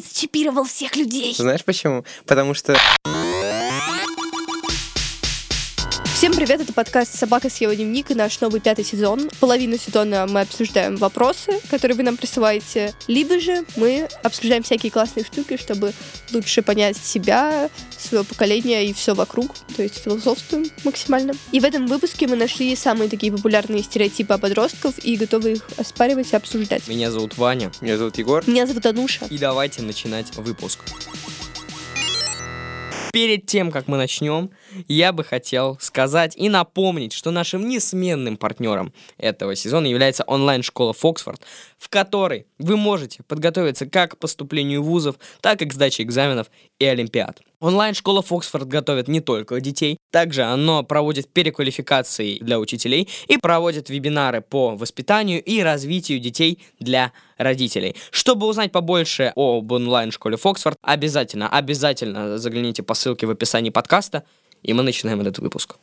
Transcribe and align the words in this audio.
блядь, 0.00 0.16
счипировал 0.16 0.64
всех 0.64 0.96
людей. 0.96 1.34
Знаешь 1.34 1.64
почему? 1.64 2.04
Потому 2.26 2.54
что... 2.54 2.76
Всем 6.16 6.32
привет, 6.32 6.62
это 6.62 6.72
подкаст 6.72 7.14
«Собака 7.14 7.50
съела 7.50 7.76
дневник» 7.76 8.10
и 8.10 8.14
наш 8.14 8.40
новый 8.40 8.58
пятый 8.58 8.86
сезон. 8.86 9.28
Половину 9.38 9.76
сезона 9.76 10.26
мы 10.26 10.40
обсуждаем 10.40 10.96
вопросы, 10.96 11.60
которые 11.68 11.94
вы 11.94 12.04
нам 12.04 12.16
присылаете, 12.16 12.94
либо 13.06 13.38
же 13.38 13.66
мы 13.76 14.08
обсуждаем 14.22 14.62
всякие 14.62 14.90
классные 14.90 15.26
штуки, 15.26 15.58
чтобы 15.58 15.92
лучше 16.32 16.62
понять 16.62 16.96
себя, 16.96 17.68
своего 17.98 18.24
поколения 18.24 18.86
и 18.86 18.94
все 18.94 19.14
вокруг, 19.14 19.54
то 19.76 19.82
есть 19.82 19.98
философствуем 19.98 20.70
максимально. 20.84 21.34
И 21.52 21.60
в 21.60 21.64
этом 21.66 21.86
выпуске 21.86 22.26
мы 22.26 22.36
нашли 22.36 22.74
самые 22.76 23.10
такие 23.10 23.30
популярные 23.30 23.82
стереотипы 23.82 24.32
о 24.32 24.38
подростков 24.38 24.94
и 25.04 25.16
готовы 25.16 25.52
их 25.52 25.68
оспаривать 25.76 26.32
и 26.32 26.36
обсуждать. 26.36 26.88
Меня 26.88 27.10
зовут 27.10 27.36
Ваня. 27.36 27.70
Меня 27.82 27.98
зовут 27.98 28.16
Егор. 28.16 28.42
Меня 28.46 28.66
зовут 28.66 28.86
Ануша. 28.86 29.26
И 29.28 29.36
давайте 29.36 29.82
начинать 29.82 30.34
выпуск. 30.36 30.80
Перед 33.16 33.46
тем, 33.46 33.70
как 33.70 33.88
мы 33.88 33.96
начнем, 33.96 34.50
я 34.88 35.10
бы 35.10 35.24
хотел 35.24 35.78
сказать 35.80 36.36
и 36.36 36.50
напомнить, 36.50 37.14
что 37.14 37.30
нашим 37.30 37.66
несменным 37.66 38.36
партнером 38.36 38.92
этого 39.16 39.56
сезона 39.56 39.86
является 39.86 40.22
онлайн-школа 40.24 40.92
Фоксфорд, 40.92 41.40
в 41.78 41.88
которой 41.88 42.46
вы 42.58 42.76
можете 42.76 43.22
подготовиться 43.22 43.86
как 43.86 44.10
к 44.10 44.18
поступлению 44.18 44.82
вузов, 44.82 45.16
так 45.40 45.62
и 45.62 45.64
к 45.64 45.72
сдаче 45.72 46.02
экзаменов 46.02 46.48
и 46.78 46.84
олимпиад. 46.84 47.40
Онлайн-школа 47.60 48.22
Фоксфорд 48.22 48.68
готовит 48.68 49.08
не 49.08 49.20
только 49.20 49.60
детей, 49.60 49.96
также 50.10 50.42
оно 50.42 50.82
проводит 50.82 51.32
переквалификации 51.32 52.38
для 52.38 52.58
учителей 52.58 53.08
и 53.28 53.38
проводит 53.38 53.88
вебинары 53.88 54.42
по 54.42 54.76
воспитанию 54.76 55.42
и 55.42 55.62
развитию 55.62 56.18
детей 56.18 56.62
для 56.78 57.12
родителей. 57.38 57.96
Чтобы 58.10 58.46
узнать 58.46 58.72
побольше 58.72 59.32
об 59.34 59.72
онлайн-школе 59.72 60.36
Фоксфорд, 60.36 60.76
обязательно, 60.82 61.48
обязательно 61.48 62.38
загляните 62.38 62.82
по 62.82 62.94
ссылке 62.94 63.26
в 63.26 63.30
описании 63.30 63.70
подкаста, 63.70 64.24
и 64.62 64.72
мы 64.74 64.82
начинаем 64.82 65.20
этот 65.20 65.38
выпуск. 65.38 65.76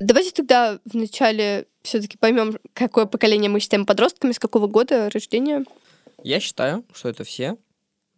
Давайте 0.00 0.30
тогда 0.30 0.78
вначале 0.84 1.66
все-таки 1.82 2.18
поймем, 2.18 2.58
какое 2.72 3.06
поколение 3.06 3.50
мы 3.50 3.60
считаем 3.60 3.86
подростками, 3.86 4.32
с 4.32 4.38
какого 4.38 4.66
года 4.66 5.10
рождения. 5.10 5.64
Я 6.22 6.40
считаю, 6.40 6.84
что 6.92 7.08
это 7.08 7.24
все, 7.24 7.56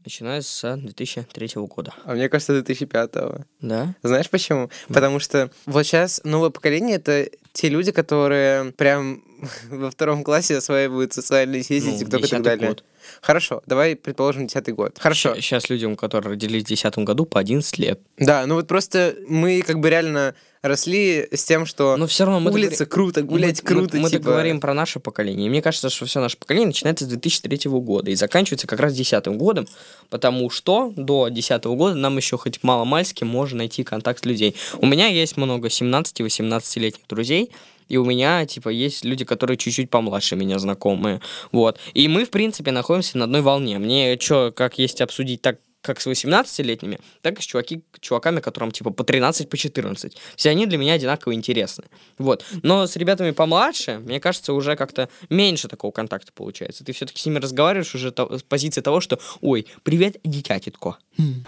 начиная 0.04 0.42
с 0.42 0.76
2003 0.76 1.50
года. 1.66 1.94
А 2.04 2.14
мне 2.14 2.28
кажется, 2.28 2.58
2005-го. 2.58 3.44
Да? 3.60 3.94
Знаешь 4.02 4.30
почему? 4.30 4.70
Потому 4.88 5.18
что 5.18 5.50
вот 5.66 5.84
сейчас 5.84 6.20
новое 6.24 6.50
поколение— 6.50 6.96
это 6.98 7.28
те 7.52 7.68
люди, 7.68 7.92
которые 7.92 8.72
прям 8.72 9.22
во 9.70 9.90
втором 9.90 10.24
классе 10.24 10.56
осваивают 10.56 11.12
социальные 11.12 11.62
сети, 11.62 11.86
Ну, 11.86 11.98
тикток 11.98 12.20
и 12.20 12.26
так 12.28 12.40
10-й 12.40 12.42
далее. 12.42 12.68
год. 12.68 12.84
Хорошо, 13.22 13.62
давай 13.66 13.96
предположим 13.96 14.46
10 14.46 14.74
год. 14.74 14.96
Хорошо. 14.98 15.34
Сейчас 15.36 15.70
людям, 15.70 15.96
которые 15.96 16.32
родились 16.32 16.62
в 16.62 16.66
2010 16.66 16.98
году, 16.98 17.24
по 17.24 17.40
11 17.40 17.78
лет. 17.78 18.00
Да, 18.18 18.44
ну 18.46 18.56
вот 18.56 18.68
просто 18.68 19.16
мы 19.28 19.62
как 19.62 19.80
бы 19.80 19.88
реально 19.88 20.34
росли 20.60 21.26
с 21.32 21.44
тем, 21.44 21.64
что 21.66 21.96
Но 21.96 22.06
все 22.06 22.24
равно 22.24 22.40
мы 22.40 22.50
улица 22.50 22.84
круто, 22.84 23.22
гулять 23.22 23.62
мы, 23.62 23.68
круто, 23.68 23.96
Мы, 23.96 24.02
мы 24.02 24.10
типа. 24.10 24.24
говорим 24.24 24.60
про 24.60 24.74
наше 24.74 24.98
поколение. 25.00 25.46
И 25.46 25.50
мне 25.50 25.62
кажется, 25.62 25.88
что 25.88 26.04
все 26.04 26.20
наше 26.20 26.36
поколение 26.36 26.66
начинается 26.66 27.04
с 27.04 27.08
2003 27.08 27.70
года 27.70 28.10
и 28.10 28.14
заканчивается 28.14 28.66
как 28.66 28.80
раз 28.80 28.92
2010 28.92 29.38
годом, 29.38 29.66
потому 30.10 30.50
что 30.50 30.92
до 30.96 31.28
2010 31.30 31.64
года 31.64 31.94
нам 31.94 32.16
еще 32.16 32.36
хоть 32.36 32.62
мало-мальски 32.62 33.24
можно 33.24 33.58
найти 33.58 33.84
контакт 33.84 34.26
людей. 34.26 34.54
У 34.78 34.86
меня 34.86 35.06
есть 35.06 35.36
много 35.36 35.68
17-18-летних 35.68 37.06
друзей, 37.08 37.50
и 37.88 37.96
у 37.96 38.04
меня, 38.04 38.44
типа, 38.46 38.68
есть 38.68 39.04
люди, 39.04 39.24
которые 39.24 39.56
чуть-чуть 39.56 39.90
помладше 39.90 40.36
меня 40.36 40.58
знакомые. 40.58 41.20
Вот. 41.52 41.78
И 41.94 42.08
мы, 42.08 42.24
в 42.24 42.30
принципе, 42.30 42.70
находимся 42.70 43.18
на 43.18 43.24
одной 43.24 43.40
волне. 43.42 43.78
Мне 43.78 44.18
что, 44.20 44.52
как 44.52 44.78
есть 44.78 45.00
обсудить 45.00 45.42
так, 45.42 45.58
как 45.80 46.00
с 46.00 46.06
18-летними, 46.06 46.98
так 47.22 47.38
и 47.38 47.42
с 47.42 47.44
чуваки, 47.46 47.82
чуваками, 48.00 48.40
которым 48.40 48.72
типа 48.72 48.90
по 48.90 49.04
13, 49.04 49.48
по 49.48 49.56
14. 49.56 50.16
Все 50.36 50.50
они 50.50 50.66
для 50.66 50.76
меня 50.76 50.94
одинаково 50.94 51.34
интересны. 51.34 51.84
Вот. 52.18 52.44
Но 52.62 52.86
с 52.86 52.96
ребятами 52.96 53.30
помладше, 53.30 53.98
мне 53.98 54.20
кажется, 54.20 54.52
уже 54.52 54.76
как-то 54.76 55.08
меньше 55.30 55.68
такого 55.68 55.92
контакта 55.92 56.32
получается. 56.32 56.84
Ты 56.84 56.92
все-таки 56.92 57.20
с 57.20 57.26
ними 57.26 57.38
разговариваешь 57.38 57.94
уже 57.94 58.10
то- 58.10 58.38
с 58.38 58.42
позиции 58.42 58.80
того, 58.80 59.00
что 59.00 59.18
«Ой, 59.40 59.66
привет, 59.84 60.16
дитятитко». 60.24 60.98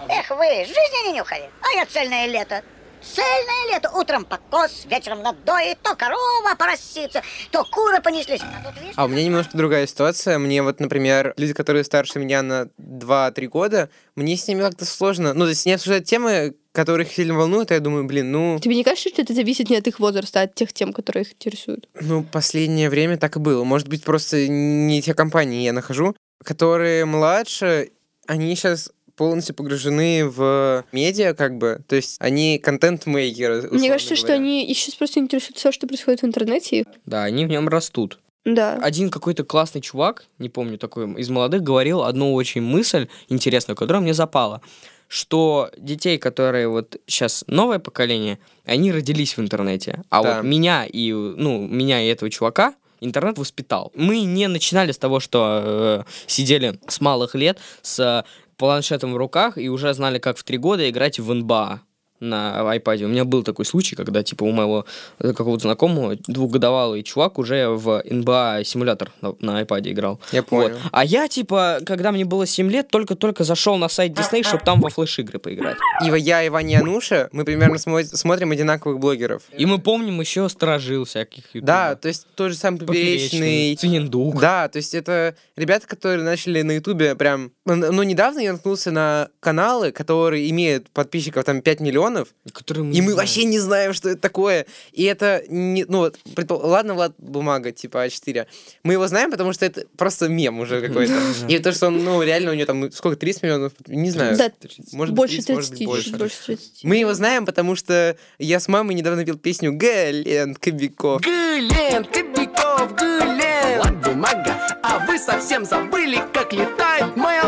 Эх 0.08 0.30
вы, 0.30 0.64
жизни 0.64 1.08
не 1.08 1.18
нюхали, 1.18 1.50
а 1.60 1.76
я 1.76 1.86
цельное 1.86 2.26
лето. 2.26 2.62
Цельное 3.02 3.74
лето. 3.74 3.90
Утром 3.94 4.24
покос, 4.24 4.84
вечером 4.88 5.22
надоит, 5.22 5.78
то 5.82 5.94
корова 5.96 6.54
поросится, 6.58 7.22
то 7.50 7.64
куры 7.64 8.00
понеслись. 8.00 8.40
А 8.42 8.68
тут, 8.68 8.80
видишь, 8.80 8.94
А 8.96 9.04
у 9.04 9.08
меня 9.08 9.24
немножко 9.24 9.56
другая 9.56 9.86
ситуация. 9.86 10.38
Мне 10.38 10.62
вот, 10.62 10.80
например, 10.80 11.34
люди, 11.36 11.52
которые 11.52 11.84
старше 11.84 12.18
меня 12.18 12.42
на 12.42 12.68
2-3 12.78 13.46
года, 13.46 13.88
мне 14.16 14.36
с 14.36 14.46
ними 14.46 14.60
как-то 14.60 14.84
сложно. 14.84 15.32
Ну, 15.34 15.44
то 15.44 15.48
есть 15.50 15.66
они 15.66 15.74
обсуждают 15.74 16.04
темы, 16.04 16.54
которые 16.72 17.06
их 17.06 17.12
сильно 17.12 17.34
волнуют, 17.34 17.70
а 17.70 17.74
я 17.74 17.80
думаю, 17.80 18.04
блин, 18.04 18.30
ну, 18.30 18.58
Тебе 18.60 18.76
не 18.76 18.84
кажется, 18.84 19.08
что 19.08 19.22
это 19.22 19.34
зависит 19.34 19.70
не 19.70 19.76
от 19.76 19.86
их 19.86 19.98
возраста, 19.98 20.40
а 20.40 20.44
от 20.44 20.54
тех 20.54 20.72
тем, 20.72 20.92
которые 20.92 21.22
их 21.24 21.32
интересуют? 21.32 21.88
ну, 22.00 22.22
последнее 22.22 22.90
время 22.90 23.16
так 23.18 23.36
и 23.36 23.38
было. 23.40 23.64
Может 23.64 23.88
быть, 23.88 24.04
просто 24.04 24.46
не 24.46 25.02
те 25.02 25.14
компании 25.14 25.64
я 25.64 25.72
нахожу, 25.72 26.14
которые 26.44 27.06
младше, 27.06 27.90
они 28.26 28.54
сейчас 28.54 28.92
полностью 29.20 29.54
погружены 29.54 30.24
в 30.26 30.82
медиа, 30.92 31.34
как 31.34 31.58
бы. 31.58 31.82
То 31.86 31.96
есть 31.96 32.16
они 32.20 32.58
контент-мейкеры, 32.58 33.68
Мне 33.70 33.90
кажется, 33.90 34.16
что 34.16 34.28
говоря. 34.28 34.40
они 34.42 34.64
их 34.66 34.78
сейчас 34.78 34.94
просто 34.94 35.20
интересуют 35.20 35.58
все, 35.58 35.72
что 35.72 35.86
происходит 35.86 36.22
в 36.22 36.24
интернете. 36.24 36.86
Да, 37.04 37.24
они 37.24 37.44
в 37.44 37.48
нем 37.50 37.68
растут. 37.68 38.18
Да. 38.46 38.78
Один 38.80 39.10
какой-то 39.10 39.44
классный 39.44 39.82
чувак, 39.82 40.24
не 40.38 40.48
помню 40.48 40.78
такой, 40.78 41.12
из 41.20 41.28
молодых, 41.28 41.62
говорил 41.62 42.02
одну 42.02 42.32
очень 42.32 42.62
мысль 42.62 43.08
интересную, 43.28 43.76
которая 43.76 44.00
мне 44.02 44.14
запала, 44.14 44.62
что 45.06 45.70
детей, 45.76 46.16
которые 46.16 46.68
вот 46.68 46.96
сейчас 47.06 47.44
новое 47.46 47.78
поколение, 47.78 48.38
они 48.64 48.90
родились 48.90 49.36
в 49.36 49.40
интернете, 49.40 50.00
а 50.08 50.22
Да. 50.22 50.36
вот 50.36 50.44
меня 50.44 50.86
и, 50.86 51.12
ну, 51.12 51.66
меня 51.66 52.00
и 52.02 52.06
этого 52.08 52.30
чувака 52.30 52.74
интернет 53.02 53.36
воспитал. 53.36 53.92
Мы 53.94 54.20
не 54.22 54.48
начинали 54.48 54.92
с 54.92 54.98
того, 54.98 55.20
что 55.20 55.60
э, 55.62 56.02
сидели 56.26 56.78
с 56.88 57.00
малых 57.02 57.34
лет 57.34 57.58
с 57.82 58.24
планшетом 58.60 59.14
в 59.14 59.16
руках 59.16 59.56
и 59.56 59.68
уже 59.70 59.92
знали, 59.94 60.18
как 60.18 60.36
в 60.36 60.44
три 60.44 60.58
года 60.58 60.88
играть 60.88 61.18
в 61.18 61.32
НБА 61.32 61.80
на 62.20 62.60
iPad. 62.76 63.04
У 63.04 63.08
меня 63.08 63.24
был 63.24 63.42
такой 63.42 63.64
случай, 63.64 63.96
когда, 63.96 64.22
типа, 64.22 64.44
у 64.44 64.52
моего 64.52 64.84
какого-то 65.18 65.62
знакомого 65.62 66.16
двухгодовалый 66.26 67.02
чувак 67.02 67.38
уже 67.38 67.68
в 67.68 68.02
NBA 68.04 68.64
симулятор 68.64 69.10
на, 69.20 69.34
на 69.40 69.62
iPad 69.62 69.90
играл. 69.90 70.20
Я 70.32 70.42
понял. 70.42 70.70
Вот. 70.74 70.80
А 70.92 71.04
я, 71.04 71.28
типа, 71.28 71.80
когда 71.86 72.12
мне 72.12 72.24
было 72.24 72.46
7 72.46 72.70
лет, 72.70 72.88
только-только 72.88 73.44
зашел 73.44 73.76
на 73.76 73.88
сайт 73.88 74.12
Disney, 74.12 74.42
чтобы 74.42 74.64
там 74.64 74.80
во 74.80 74.90
флеш-игры 74.90 75.38
поиграть. 75.38 75.76
Ива, 76.04 76.14
я, 76.16 76.42
и 76.42 76.48
Ваня, 76.48 76.78
и 76.78 76.80
Ануша, 76.82 77.28
мы 77.32 77.44
примерно 77.44 77.76
смо- 77.76 78.04
смотрим 78.04 78.50
одинаковых 78.50 78.98
блогеров. 78.98 79.42
И 79.56 79.66
мы 79.66 79.78
помним 79.78 80.20
еще 80.20 80.48
сторожил 80.48 81.04
всяких 81.04 81.44
Да, 81.54 81.90
ютуберов. 81.90 82.00
то 82.00 82.08
есть 82.08 82.26
тот 82.34 82.50
же 82.50 82.56
самый 82.56 82.78
Поперечный. 82.80 83.76
Цинендук. 83.76 84.40
Да, 84.40 84.68
то 84.68 84.76
есть 84.76 84.94
это 84.94 85.34
ребята, 85.56 85.86
которые 85.86 86.22
начали 86.22 86.62
на 86.62 86.72
Ютубе 86.72 87.14
прям... 87.14 87.52
Ну, 87.64 88.02
недавно 88.02 88.40
я 88.40 88.52
наткнулся 88.52 88.90
на 88.90 89.28
каналы, 89.40 89.92
которые 89.92 90.50
имеют 90.50 90.90
подписчиков 90.90 91.44
там 91.44 91.62
5 91.62 91.80
миллионов, 91.80 92.09
Которые 92.52 92.84
мы 92.84 92.92
и 92.92 93.00
мы 93.00 93.12
знаем. 93.12 93.16
вообще 93.16 93.44
не 93.44 93.58
знаем, 93.58 93.92
что 93.94 94.10
это 94.10 94.20
такое. 94.20 94.66
И 94.92 95.04
это 95.04 95.42
не... 95.48 95.84
Ну, 95.84 95.98
вот, 95.98 96.18
предпол- 96.34 96.60
ладно, 96.62 96.94
Влад 96.94 97.14
Бумага, 97.18 97.72
типа 97.72 98.06
А4. 98.06 98.46
Мы 98.84 98.92
его 98.94 99.06
знаем, 99.08 99.30
потому 99.30 99.52
что 99.52 99.64
это 99.66 99.84
просто 99.96 100.28
мем 100.28 100.60
уже 100.60 100.80
какой-то. 100.80 101.14
И 101.48 101.58
то, 101.58 101.72
что 101.72 101.86
он, 101.88 102.04
ну, 102.04 102.22
реально 102.22 102.50
у 102.50 102.54
него 102.54 102.66
там, 102.66 102.90
сколько, 102.92 103.16
30 103.16 103.42
миллионов? 103.42 103.72
Не 103.86 104.10
знаю. 104.10 104.36
Да, 104.36 104.50
Может 104.92 105.14
быть, 105.14 105.16
больше 105.16 105.36
30, 105.36 105.50
может 105.50 105.70
быть, 105.70 105.78
30, 105.78 105.86
больше. 105.88 106.16
больше 106.16 106.36
30. 106.46 106.84
Мы 106.84 106.96
его 106.96 107.14
знаем, 107.14 107.46
потому 107.46 107.76
что 107.76 108.16
я 108.38 108.60
с 108.60 108.68
мамой 108.68 108.94
недавно 108.94 109.24
пел 109.24 109.36
песню 109.38 109.72
«Гэлен 109.72 110.54
Кобяков». 110.54 111.22
Гылен, 111.22 112.04
Кобяков, 112.04 112.94
Гылен 112.94 113.76
Влад 113.76 113.96
бумага, 114.04 114.78
а 114.82 115.04
вы 115.06 115.18
совсем 115.18 115.64
забыли, 115.64 116.18
как 116.32 116.52
летает 116.52 117.16
моя 117.16 117.39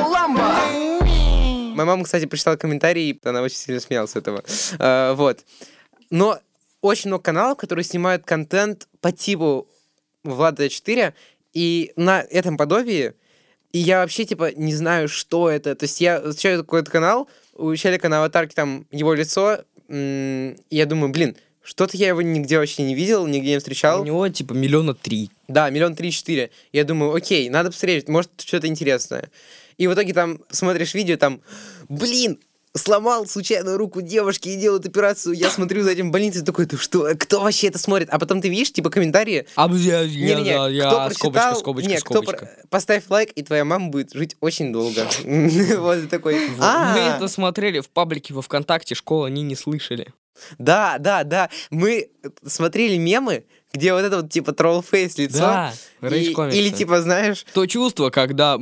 Моя 1.84 1.96
мама, 1.96 2.04
кстати, 2.04 2.26
прочитала 2.26 2.56
комментарий, 2.56 3.10
и 3.10 3.20
она 3.24 3.42
очень 3.42 3.56
сильно 3.56 3.80
смеялась 3.80 4.12
с 4.12 4.16
этого. 4.16 4.42
А, 4.78 5.14
вот. 5.14 5.44
Но 6.10 6.38
очень 6.80 7.08
много 7.08 7.22
каналов, 7.22 7.58
которые 7.58 7.84
снимают 7.84 8.24
контент 8.24 8.88
по 9.00 9.12
типу 9.12 9.68
Влада 10.24 10.68
4, 10.68 11.14
и 11.54 11.92
на 11.96 12.22
этом 12.22 12.56
подобии, 12.56 13.14
и 13.72 13.78
я 13.78 14.00
вообще, 14.00 14.24
типа, 14.24 14.52
не 14.54 14.74
знаю, 14.74 15.08
что 15.08 15.50
это. 15.50 15.74
То 15.74 15.84
есть 15.84 16.00
я 16.00 16.20
встречаю 16.20 16.60
какой-то 16.60 16.90
канал, 16.90 17.28
у 17.54 17.74
челика 17.76 18.08
на 18.08 18.18
аватарке 18.18 18.54
там 18.54 18.86
его 18.90 19.14
лицо, 19.14 19.60
и 19.88 20.56
я 20.70 20.86
думаю, 20.86 21.10
блин, 21.12 21.36
что-то 21.62 21.96
я 21.96 22.08
его 22.08 22.22
нигде 22.22 22.58
вообще 22.58 22.82
не 22.82 22.94
видел, 22.94 23.26
нигде 23.26 23.52
не 23.52 23.58
встречал. 23.58 24.02
У 24.02 24.04
него, 24.04 24.28
типа, 24.28 24.52
миллиона 24.52 24.94
три. 24.94 25.30
Да, 25.48 25.70
миллион 25.70 25.94
три-четыре. 25.94 26.50
Я 26.72 26.84
думаю, 26.84 27.14
окей, 27.14 27.48
надо 27.48 27.70
посмотреть, 27.70 28.08
может, 28.08 28.30
что-то 28.38 28.66
интересное. 28.66 29.30
И 29.78 29.86
в 29.86 29.94
итоге 29.94 30.12
там 30.12 30.40
смотришь 30.50 30.94
видео, 30.94 31.16
там, 31.16 31.40
блин, 31.88 32.38
сломал 32.74 33.26
случайно 33.26 33.76
руку 33.76 34.00
девушки 34.00 34.48
и 34.48 34.56
делают 34.56 34.86
операцию. 34.86 35.34
Я 35.34 35.50
смотрю 35.50 35.82
за 35.82 35.90
этим 35.90 36.08
в 36.08 36.10
больнице, 36.12 36.42
такой, 36.42 36.64
ты 36.66 36.78
что, 36.78 37.06
кто 37.18 37.40
вообще 37.42 37.66
это 37.68 37.78
смотрит? 37.78 38.08
А 38.10 38.18
потом 38.18 38.40
ты 38.40 38.48
видишь, 38.48 38.72
типа, 38.72 38.88
комментарии, 38.88 39.46
А 39.56 39.70
я, 39.74 40.00
я, 40.00 40.38
кто 40.38 40.68
я, 40.68 40.90
прочитал, 41.06 41.12
скобочка, 41.14 41.54
скобочка, 41.56 41.90
не, 41.90 41.96
кто 42.00 42.14
скобочка. 42.22 42.46
про- 42.46 42.68
поставь 42.70 43.04
лайк, 43.10 43.30
и 43.34 43.42
твоя 43.42 43.64
мама 43.66 43.88
будет 43.88 44.12
жить 44.14 44.36
очень 44.40 44.72
долго. 44.72 45.06
Вот 45.78 46.08
такой, 46.08 46.34
Мы 46.48 46.54
а, 46.60 47.16
это 47.16 47.28
смотрели 47.28 47.80
в 47.80 47.90
паблике 47.90 48.32
во 48.32 48.40
ВКонтакте, 48.40 48.94
школа, 48.94 49.26
они 49.26 49.42
не 49.42 49.54
слышали. 49.54 50.08
да, 50.58 50.96
да, 50.98 51.24
да, 51.24 51.50
мы 51.70 52.08
смотрели 52.46 52.96
мемы, 52.96 53.44
где 53.74 53.92
вот 53.92 54.00
это 54.02 54.16
вот, 54.22 54.30
типа, 54.30 54.52
тролл-фейс 54.52 55.18
лицо, 55.18 55.38
Да, 55.38 55.72
и- 56.08 56.32
или, 56.32 56.70
типа, 56.70 57.02
знаешь, 57.02 57.44
То 57.52 57.66
чувство, 57.66 58.08
когда... 58.08 58.58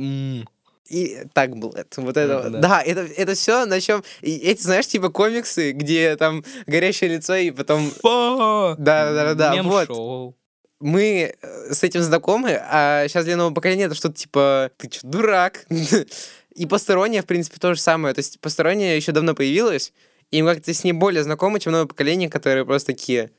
И 0.89 1.25
так 1.33 1.55
было. 1.55 1.85
Вот 1.97 2.17
это, 2.17 2.49
Да, 2.49 2.59
да. 2.59 2.81
это, 2.81 3.01
это 3.01 3.33
все, 3.33 3.65
на 3.65 3.79
чем... 3.79 4.03
Эти, 4.21 4.61
знаешь, 4.61 4.87
типа 4.87 5.09
комиксы, 5.09 5.71
где 5.71 6.15
там 6.17 6.43
горящее 6.67 7.11
лицо, 7.11 7.35
и 7.35 7.51
потом... 7.51 7.89
Фа! 7.89 8.75
Да, 8.77 9.13
да, 9.13 9.33
да, 9.33 9.53
да, 9.55 9.63
вот. 9.63 10.35
Мы 10.79 11.35
э, 11.39 11.73
с 11.73 11.83
этим 11.83 12.01
знакомы, 12.01 12.59
а 12.59 13.07
сейчас 13.07 13.25
для 13.25 13.37
нового 13.37 13.53
поколения 13.53 13.83
это 13.83 13.93
что-то 13.93 14.15
типа 14.15 14.71
«ты 14.77 14.89
что, 14.91 15.07
дурак?» 15.07 15.65
И 16.55 16.65
посторонняя, 16.65 17.21
в 17.21 17.27
принципе, 17.27 17.57
то 17.59 17.73
же 17.73 17.79
самое. 17.79 18.13
То 18.13 18.19
есть 18.19 18.39
посторонняя 18.41 18.95
еще 18.95 19.13
давно 19.13 19.33
появилась, 19.33 19.93
и 20.31 20.41
мы 20.41 20.55
как-то 20.55 20.73
с 20.73 20.83
ней 20.83 20.91
более 20.91 21.23
знакомы, 21.23 21.59
чем 21.59 21.71
новое 21.73 21.87
поколение, 21.87 22.29
которые 22.29 22.65
просто 22.65 22.93
такие... 22.93 23.31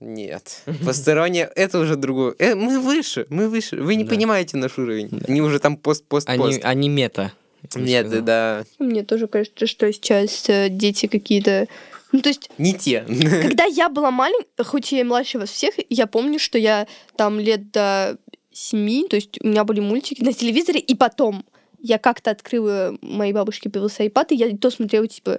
Нет, 0.00 0.62
посторонняя, 0.84 1.50
это 1.56 1.80
уже 1.80 1.96
другое. 1.96 2.34
Э, 2.38 2.54
мы 2.54 2.78
выше, 2.78 3.26
мы 3.30 3.48
выше. 3.48 3.76
Вы 3.76 3.96
не 3.96 4.04
Да. 4.04 4.10
понимаете 4.10 4.56
наш 4.56 4.78
уровень. 4.78 5.10
Они 5.26 5.40
уже 5.40 5.58
там 5.58 5.76
пост-пост-пост. 5.76 6.38
Они, 6.40 6.60
они 6.62 6.88
мета. 6.88 7.32
Нет, 7.74 8.24
да, 8.24 8.64
Мне 8.78 9.02
тоже 9.02 9.26
кажется, 9.26 9.66
что 9.66 9.92
сейчас 9.92 10.48
э, 10.48 10.68
дети 10.70 11.06
какие-то... 11.06 11.66
Ну, 12.12 12.20
то 12.20 12.28
есть, 12.28 12.48
не 12.56 12.72
те. 12.72 13.00
когда 13.42 13.64
я 13.64 13.88
была 13.88 14.10
маленькая, 14.10 14.64
хоть 14.64 14.92
я 14.92 15.00
и 15.00 15.04
младше 15.04 15.38
вас 15.38 15.50
всех, 15.50 15.74
я 15.88 16.06
помню, 16.06 16.38
что 16.38 16.56
я 16.56 16.86
там 17.16 17.40
лет 17.40 17.72
до 17.72 18.16
семи, 18.52 19.06
то 19.08 19.16
есть 19.16 19.38
у 19.42 19.48
меня 19.48 19.64
были 19.64 19.80
мультики 19.80 20.22
на 20.22 20.32
телевизоре, 20.32 20.80
и 20.80 20.94
потом 20.94 21.44
я 21.80 21.98
как-то 21.98 22.30
открыла, 22.30 22.96
моей 23.02 23.32
бабушке 23.32 23.68
появился 23.70 24.04
iPad, 24.04 24.26
и 24.30 24.36
я 24.36 24.56
то 24.56 24.70
смотрела, 24.70 25.06
типа, 25.06 25.38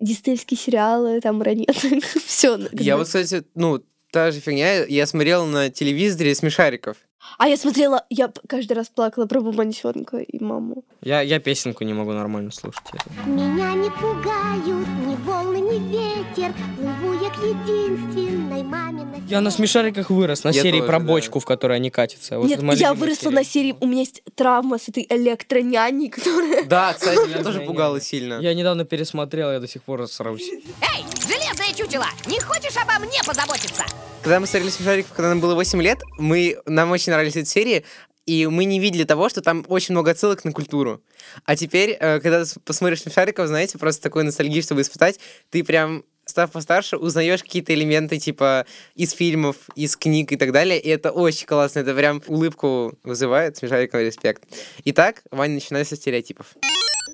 диснейские 0.00 0.58
сериалы, 0.58 1.20
там, 1.20 1.40
ранее, 1.42 1.68
все. 2.26 2.58
Я 2.72 2.96
вот, 2.96 3.06
кстати, 3.06 3.44
ну, 3.54 3.82
та 4.10 4.30
же 4.30 4.40
фигня, 4.40 4.84
я 4.84 5.06
смотрел 5.06 5.46
на 5.46 5.70
телевизоре 5.70 6.34
смешариков. 6.34 6.96
А 7.36 7.46
я 7.46 7.56
смотрела, 7.56 8.04
я 8.10 8.32
каждый 8.48 8.72
раз 8.72 8.88
плакала 8.88 9.26
про 9.26 9.40
бубончонка 9.40 10.18
и 10.18 10.42
маму. 10.42 10.84
Я, 11.02 11.20
я 11.20 11.38
песенку 11.40 11.84
не 11.84 11.92
могу 11.92 12.12
нормально 12.12 12.50
слушать. 12.50 12.82
Меня 13.26 13.74
не 13.74 13.90
пугают 13.90 14.88
ни 15.06 15.14
волны, 15.24 15.58
ни 15.58 15.78
ветер. 15.90 16.54
Плыву 16.76 17.12
я 17.22 17.30
к 17.30 17.38
единственной 17.38 18.37
маме 18.62 19.04
на 19.04 19.16
Я 19.28 19.40
на 19.40 19.50
смешариках 19.50 20.10
вырос, 20.10 20.44
на 20.44 20.48
Я 20.50 20.62
серии 20.62 20.78
тоже, 20.80 20.86
про 20.90 20.98
да. 20.98 21.04
бочку, 21.04 21.40
в 21.40 21.44
которой 21.44 21.76
они 21.76 21.90
катятся. 21.90 22.38
Вот 22.38 22.48
Нет, 22.48 22.60
я 22.74 22.94
выросла 22.94 23.30
на 23.30 23.44
серии, 23.44 23.74
у 23.80 23.86
меня 23.86 24.00
есть 24.00 24.22
травма 24.34 24.78
с 24.78 24.88
этой 24.88 25.06
электроняней, 25.08 26.08
которая... 26.08 26.64
Да, 26.64 26.94
кстати, 26.94 27.28
меня 27.28 27.42
тоже 27.42 27.60
пугало 27.60 28.00
сильно. 28.00 28.38
Я 28.40 28.54
недавно 28.54 28.84
пересмотрел, 28.84 29.52
я 29.52 29.60
до 29.60 29.68
сих 29.68 29.82
пор 29.82 30.06
сражусь. 30.08 30.48
Эй, 30.50 31.04
железное 31.26 31.74
чучело, 31.76 32.06
не 32.26 32.40
хочешь 32.40 32.76
обо 32.76 33.04
мне 33.04 33.18
позаботиться? 33.26 33.84
Когда 34.22 34.40
мы 34.40 34.46
смотрели 34.46 34.70
смешариков, 34.70 35.12
когда 35.14 35.28
нам 35.30 35.40
было 35.40 35.54
8 35.54 35.80
лет, 35.82 35.98
мы, 36.18 36.58
нам 36.66 36.90
очень 36.90 37.12
нравились 37.12 37.36
эти 37.36 37.48
серии, 37.48 37.84
и 38.26 38.46
мы 38.46 38.64
не 38.64 38.78
видели 38.80 39.04
того, 39.04 39.28
что 39.30 39.40
там 39.40 39.64
очень 39.68 39.94
много 39.94 40.10
отсылок 40.10 40.44
на 40.44 40.52
культуру. 40.52 41.00
А 41.46 41.56
теперь, 41.56 41.96
э, 41.98 42.20
когда 42.20 42.44
с- 42.44 42.58
посмотришь 42.64 43.02
смешариков, 43.02 43.46
знаете, 43.46 43.78
просто 43.78 44.02
такой 44.02 44.22
ностальгии, 44.24 44.60
чтобы 44.60 44.82
испытать, 44.82 45.18
ты 45.50 45.64
прям 45.64 46.04
став 46.28 46.50
постарше, 46.50 46.96
узнаешь 46.96 47.42
какие-то 47.42 47.74
элементы, 47.74 48.18
типа, 48.18 48.66
из 48.94 49.12
фильмов, 49.12 49.56
из 49.74 49.96
книг 49.96 50.32
и 50.32 50.36
так 50.36 50.52
далее, 50.52 50.80
и 50.80 50.88
это 50.88 51.10
очень 51.10 51.46
классно, 51.46 51.80
это 51.80 51.94
прям 51.94 52.22
улыбку 52.26 52.94
вызывает, 53.02 53.56
смешарикам 53.56 54.00
респект. 54.00 54.42
Итак, 54.84 55.22
Ваня, 55.30 55.54
начинай 55.54 55.84
со 55.84 55.96
стереотипов. 55.96 56.54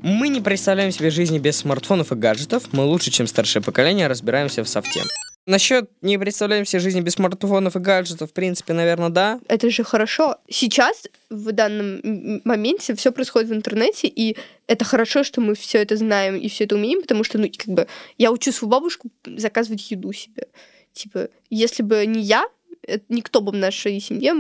Мы 0.01 0.29
не 0.29 0.41
представляем 0.41 0.91
себе 0.91 1.11
жизни 1.11 1.39
без 1.39 1.57
смартфонов 1.57 2.13
и 2.13 2.15
гаджетов. 2.15 2.65
Мы 2.73 2.85
лучше, 2.85 3.11
чем 3.11 3.27
старшее 3.27 3.63
поколение, 3.63 4.07
разбираемся 4.07 4.63
в 4.65 4.69
софте. 4.69 5.03
Насчет 5.47 5.91
не 6.01 6.19
представляем 6.19 6.65
себе 6.65 6.81
жизни 6.81 7.03
без 7.03 7.15
смартфонов 7.15 7.77
и 7.77 7.79
гаджетов, 7.79 8.31
в 8.31 8.33
принципе, 8.33 8.73
наверное, 8.73 9.11
да. 9.11 9.41
Это 9.47 9.69
же 9.69 9.85
хорошо. 9.85 10.37
Сейчас, 10.49 11.07
в 11.29 11.53
данном 11.53 12.41
моменте, 12.45 12.95
все 12.95 13.13
происходит 13.13 13.51
в 13.51 13.55
интернете, 13.55 14.07
и 14.07 14.39
это 14.67 14.87
хорошо, 14.87 15.23
что 15.23 15.43
мы 15.43 15.55
все 15.55 15.83
это 15.83 15.97
знаем 15.97 16.37
и 16.37 16.49
все 16.49 16.65
это 16.65 16.77
умеем, 16.77 17.03
потому 17.03 17.25
что, 17.25 17.37
ну, 17.37 17.51
как 17.55 17.75
бы, 17.75 17.87
я 18.17 18.33
учу 18.33 18.53
свою 18.53 18.71
бабушку 18.71 19.11
заказывать 19.27 19.91
еду 19.91 20.15
себе. 20.15 20.49
Типа, 20.95 21.29
если 21.51 21.83
бы 21.83 22.07
не 22.07 22.23
я, 22.23 22.47
э, 22.87 23.01
никто 23.11 23.43
бы 23.43 23.53
в 23.53 23.57
нашей 23.57 24.01
семье 24.01 24.33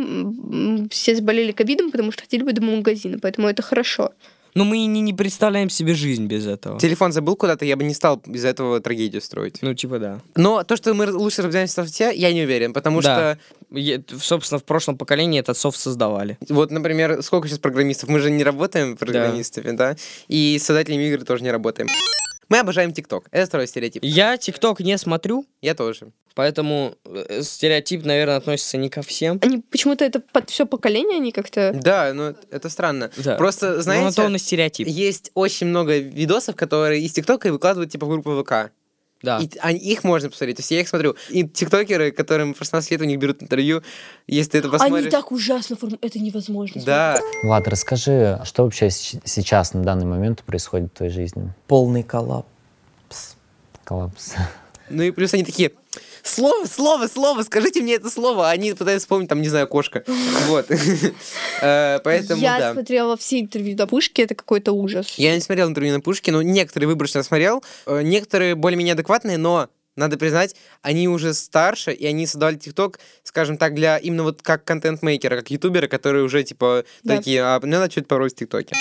все 0.88 1.14
заболели 1.14 1.52
ковидом, 1.52 1.90
потому 1.90 2.12
что 2.12 2.22
ходили 2.22 2.44
бы 2.44 2.52
до 2.52 2.62
магазина, 2.62 3.18
поэтому 3.18 3.48
это 3.48 3.60
хорошо. 3.60 4.14
Но 4.54 4.64
мы 4.64 4.78
и 4.78 4.86
не, 4.86 5.00
не 5.00 5.12
представляем 5.12 5.68
себе 5.68 5.94
жизнь 5.94 6.26
без 6.26 6.46
этого. 6.46 6.78
Телефон 6.78 7.12
забыл 7.12 7.34
куда-то, 7.36 7.64
я 7.64 7.76
бы 7.76 7.82
не 7.84 7.94
стал 7.94 8.22
из 8.26 8.44
этого 8.44 8.80
трагедию 8.80 9.20
строить. 9.20 9.58
Ну, 9.62 9.74
типа, 9.74 9.98
да. 9.98 10.20
Но 10.36 10.62
то, 10.62 10.76
что 10.76 10.94
мы 10.94 11.10
лучше 11.12 11.42
разбираемся 11.42 11.82
в 11.82 11.86
софте, 11.88 12.12
я 12.14 12.32
не 12.32 12.42
уверен, 12.42 12.72
потому 12.72 13.00
Да. 13.00 13.36
что 13.36 13.38
Е- 13.76 14.04
Собственно, 14.20 14.60
в 14.60 14.64
прошлом 14.64 14.96
поколении 14.96 15.40
этот 15.40 15.58
софт 15.58 15.80
создавали. 15.80 16.38
Вот, 16.48 16.70
например, 16.70 17.22
сколько 17.24 17.48
сейчас 17.48 17.58
программистов? 17.58 18.08
Мы 18.08 18.20
же 18.20 18.30
не 18.30 18.44
работаем 18.44 18.96
программистами, 18.96 19.72
да? 19.76 19.96
И 20.28 20.56
с 20.60 20.64
создателями 20.64 21.04
игр 21.08 21.24
тоже 21.24 21.42
не 21.42 21.50
работаем. 21.50 21.88
Мы 22.48 22.58
обожаем 22.58 22.92
ТикТок. 22.92 23.26
Это 23.30 23.46
второй 23.46 23.66
стереотип. 23.66 24.02
Я 24.04 24.36
ТикТок 24.36 24.80
не 24.80 24.96
смотрю, 24.98 25.46
Я 25.62 25.74
тоже. 25.74 26.12
поэтому 26.34 26.96
э, 27.04 27.42
стереотип, 27.42 28.04
наверное, 28.04 28.36
относится 28.36 28.76
не 28.76 28.88
ко 28.90 29.02
всем. 29.02 29.38
Они 29.42 29.58
почему-то 29.58 30.04
это 30.04 30.20
под 30.20 30.50
все 30.50 30.66
поколение, 30.66 31.16
они 31.18 31.32
как-то... 31.32 31.72
Да, 31.74 32.12
но 32.12 32.34
это 32.50 32.68
странно. 32.68 33.10
Да. 33.16 33.36
Просто, 33.36 33.70
Ну, 33.70 33.76
на 33.76 33.82
знаете, 33.82 34.16
то 34.16 34.24
он 34.24 34.34
и 34.36 34.38
стереотип. 34.38 34.86
есть 34.88 35.30
очень 35.34 35.66
много 35.68 35.98
видосов, 35.98 36.56
которые 36.56 37.02
из 37.02 37.12
ТикТока 37.12 37.50
выкладывают 37.52 37.90
типа 37.92 38.06
в 38.06 38.08
группу 38.10 38.42
ВК. 38.42 38.72
Да. 39.24 39.38
И 39.40 39.50
они- 39.60 39.78
их 39.78 40.04
можно 40.04 40.28
посмотреть. 40.28 40.56
То 40.56 40.60
есть 40.60 40.70
я 40.70 40.80
их 40.80 40.88
смотрю. 40.88 41.16
И 41.30 41.48
тиктокеры, 41.48 42.12
которым 42.12 42.54
в 42.54 42.58
16 42.58 42.90
лет 42.90 43.00
у 43.00 43.04
них 43.04 43.18
берут 43.18 43.42
интервью, 43.42 43.82
если 44.26 44.52
ты 44.52 44.58
это 44.58 44.68
посмотришь... 44.68 45.04
Они 45.04 45.10
так 45.10 45.32
ужасно 45.32 45.76
форм... 45.76 45.98
Это 46.00 46.18
невозможно. 46.18 46.82
Да, 46.84 47.18
Влад, 47.42 47.66
расскажи, 47.68 48.40
что 48.44 48.64
вообще 48.64 48.90
сейчас 48.90 49.72
на 49.72 49.82
данный 49.82 50.04
момент 50.04 50.42
происходит 50.44 50.90
в 50.92 50.96
твоей 50.98 51.12
жизни? 51.12 51.52
Полный 51.66 52.02
коллапс. 52.02 53.36
Коллапс. 53.84 54.34
ну 54.90 55.02
и 55.02 55.10
плюс 55.10 55.32
они 55.34 55.44
такие... 55.44 55.72
Слово, 56.22 56.66
слово, 56.66 57.06
слово, 57.08 57.42
скажите 57.42 57.80
мне 57.82 57.94
это 57.94 58.10
слово. 58.10 58.48
А 58.48 58.52
Они 58.52 58.72
пытаются 58.72 59.04
вспомнить, 59.06 59.28
там, 59.28 59.40
не 59.42 59.48
знаю, 59.48 59.66
кошка. 59.68 60.04
Вот. 60.48 60.66
Э, 61.60 61.98
Поэтому, 62.04 62.40
я 62.42 62.72
смотрела 62.72 63.16
все 63.16 63.40
интервью 63.40 63.76
до 63.76 63.86
пушки, 63.86 64.20
это 64.20 64.34
какой-то 64.34 64.72
ужас. 64.72 65.14
Я 65.16 65.34
не 65.34 65.40
смотрел 65.40 65.68
интервью 65.68 65.92
на 65.94 66.00
Пушке, 66.00 66.32
но 66.32 66.42
некоторые 66.42 66.88
выборочно 66.88 67.22
смотрел. 67.22 67.62
Э, 67.86 68.02
Некоторые 68.02 68.54
более-менее 68.54 68.92
адекватные, 68.94 69.38
но 69.38 69.68
надо 69.96 70.16
признать, 70.18 70.56
они 70.82 71.08
уже 71.08 71.32
старше, 71.34 71.92
и 71.92 72.04
они 72.06 72.26
создавали 72.26 72.56
ТикТок, 72.56 72.98
скажем 73.22 73.56
так, 73.56 73.74
для 73.74 73.96
именно 73.96 74.24
вот 74.24 74.42
как 74.42 74.64
контент-мейкера, 74.64 75.36
как 75.36 75.50
ютубера, 75.50 75.86
которые 75.86 76.24
уже, 76.24 76.42
типа, 76.42 76.84
Да. 77.04 77.16
такие, 77.16 77.42
а 77.42 77.60
мне 77.60 77.78
надо 77.78 77.90
что-то 77.92 78.08
порой 78.08 78.30
в 78.30 78.34
ТикТоке. 78.34 78.74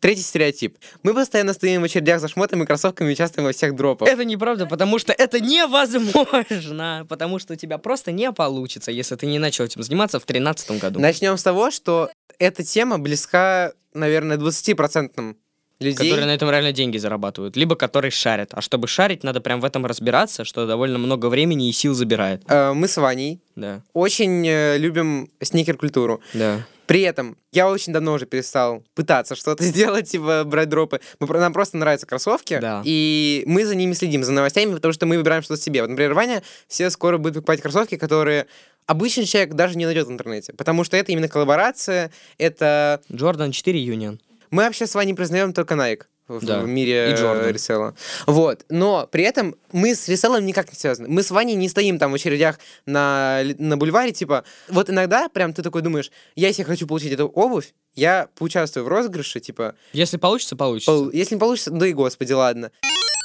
Третий 0.00 0.22
стереотип. 0.22 0.78
Мы 1.02 1.12
постоянно 1.14 1.52
стоим 1.52 1.82
в 1.82 1.84
очередях 1.84 2.20
за 2.20 2.28
шмотами, 2.28 2.64
кроссовками 2.64 3.10
и 3.10 3.12
участвуем 3.12 3.46
во 3.46 3.52
всех 3.52 3.76
дропах. 3.76 4.08
Это 4.08 4.24
неправда, 4.24 4.66
потому 4.66 4.98
что 4.98 5.12
это 5.12 5.40
невозможно. 5.40 7.04
Потому 7.08 7.38
что 7.38 7.52
у 7.52 7.56
тебя 7.56 7.78
просто 7.78 8.10
не 8.12 8.32
получится, 8.32 8.90
если 8.90 9.14
ты 9.16 9.26
не 9.26 9.38
начал 9.38 9.64
этим 9.64 9.82
заниматься 9.82 10.18
в 10.18 10.24
2013 10.26 10.80
году. 10.80 11.00
Начнем 11.00 11.36
с 11.36 11.42
того, 11.42 11.70
что 11.70 12.10
эта 12.38 12.64
тема 12.64 12.98
близка, 12.98 13.72
наверное, 13.92 14.38
20% 14.38 15.36
людей. 15.80 16.10
Которые 16.10 16.26
на 16.26 16.34
этом 16.34 16.50
реально 16.50 16.72
деньги 16.72 16.98
зарабатывают. 16.98 17.56
Либо 17.56 17.74
которые 17.76 18.10
шарят. 18.10 18.50
А 18.54 18.60
чтобы 18.60 18.88
шарить, 18.88 19.22
надо 19.24 19.40
прям 19.40 19.60
в 19.60 19.64
этом 19.64 19.84
разбираться, 19.86 20.44
что 20.44 20.66
довольно 20.66 20.98
много 20.98 21.26
времени 21.26 21.68
и 21.68 21.72
сил 21.72 21.94
забирает. 21.94 22.42
Э, 22.48 22.72
Мы 22.72 22.88
с 22.88 22.96
Ваней 22.96 23.40
Да. 23.56 23.82
очень 23.92 24.46
э, 24.46 24.78
любим 24.78 25.30
сникер-культуру. 25.42 26.20
Да. 26.34 26.66
При 26.90 27.02
этом 27.02 27.36
я 27.52 27.70
очень 27.70 27.92
давно 27.92 28.14
уже 28.14 28.26
перестал 28.26 28.82
пытаться 28.96 29.36
что-то 29.36 29.62
сделать, 29.70 30.10
типа 30.10 30.42
брать 30.44 30.68
дропы. 30.68 31.00
Мы, 31.20 31.38
нам 31.38 31.52
просто 31.52 31.76
нравятся 31.76 32.04
кроссовки, 32.04 32.58
Да. 32.60 32.82
и 32.84 33.44
мы 33.46 33.64
за 33.64 33.76
ними 33.76 33.92
следим, 33.92 34.24
за 34.24 34.32
новостями, 34.32 34.74
потому 34.74 34.92
что 34.92 35.06
мы 35.06 35.16
выбираем 35.16 35.44
что-то 35.44 35.62
себе. 35.62 35.82
Вот, 35.82 35.90
например, 35.90 36.14
Ваня 36.14 36.42
все 36.66 36.90
скоро 36.90 37.16
будет 37.18 37.34
покупать 37.34 37.60
кроссовки, 37.60 37.96
которые 37.96 38.48
обычный 38.86 39.24
человек 39.24 39.54
даже 39.54 39.78
не 39.78 39.86
найдет 39.86 40.08
в 40.08 40.10
интернете, 40.10 40.52
потому 40.54 40.82
что 40.82 40.96
это 40.96 41.12
именно 41.12 41.28
коллаборация, 41.28 42.10
это... 42.38 43.00
Джордан 43.12 43.52
4 43.52 43.80
Юнион. 43.80 44.20
Мы 44.50 44.64
вообще 44.64 44.88
с 44.88 44.96
Ваней 44.96 45.14
признаем 45.14 45.52
только 45.52 45.74
Nike 45.74 46.06
в 46.38 46.44
Да. 46.46 46.60
мире 46.62 47.10
И 47.10 47.14
Джордан. 47.14 47.46
э, 47.46 47.52
ресела. 47.52 47.94
Вот. 48.26 48.64
Но 48.68 49.08
при 49.10 49.24
этом 49.24 49.54
мы 49.72 49.94
с 49.94 50.08
реселом 50.08 50.46
никак 50.46 50.70
не 50.72 50.78
связаны. 50.78 51.08
Мы 51.08 51.22
с 51.22 51.30
Ваней 51.30 51.54
не 51.56 51.68
стоим 51.68 51.98
там 51.98 52.12
в 52.12 52.14
очередях 52.14 52.58
на, 52.86 53.42
на 53.58 53.76
бульваре, 53.76 54.12
типа... 54.12 54.44
Вот 54.68 54.88
иногда 54.90 55.28
прям 55.28 55.52
ты 55.52 55.62
такой 55.62 55.82
думаешь, 55.82 56.10
я 56.36 56.48
если 56.48 56.62
хочу 56.62 56.86
получить 56.86 57.12
эту 57.12 57.26
обувь, 57.26 57.72
я 57.94 58.28
поучаствую 58.36 58.84
в 58.84 58.88
розыгрыше, 58.88 59.40
типа, 59.40 59.74
Если 59.92 60.16
получится, 60.16 60.54
получится. 60.56 60.90
пол- 60.92 61.10
если 61.10 61.34
не 61.34 61.40
получится, 61.40 61.70
да 61.70 61.86
и 61.86 61.92
господи, 61.92 62.32
ладно. 62.32 62.70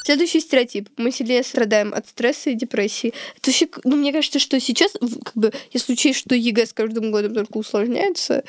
Следующий 0.05 0.39
стереотип. 0.39 0.89
Мы 0.97 1.12
сильнее 1.12 1.43
страдаем 1.43 1.91
от 1.93 2.07
стресса 2.07 2.51
и 2.51 2.53
депрессии. 2.55 3.12
Это 3.38 3.50
вообще, 3.50 3.67
ну, 3.83 3.95
мне 3.95 4.13
кажется, 4.13 4.38
что 4.38 4.59
сейчас, 4.59 4.91
как 4.93 5.33
бы, 5.33 5.51
если 5.71 5.93
учесть, 5.93 6.19
что 6.19 6.35
ЕГЭ 6.35 6.67
с 6.67 6.74
каждым 6.74 7.09
годом 7.12 7.33
только 7.33 7.57
усложняется, 7.57 8.43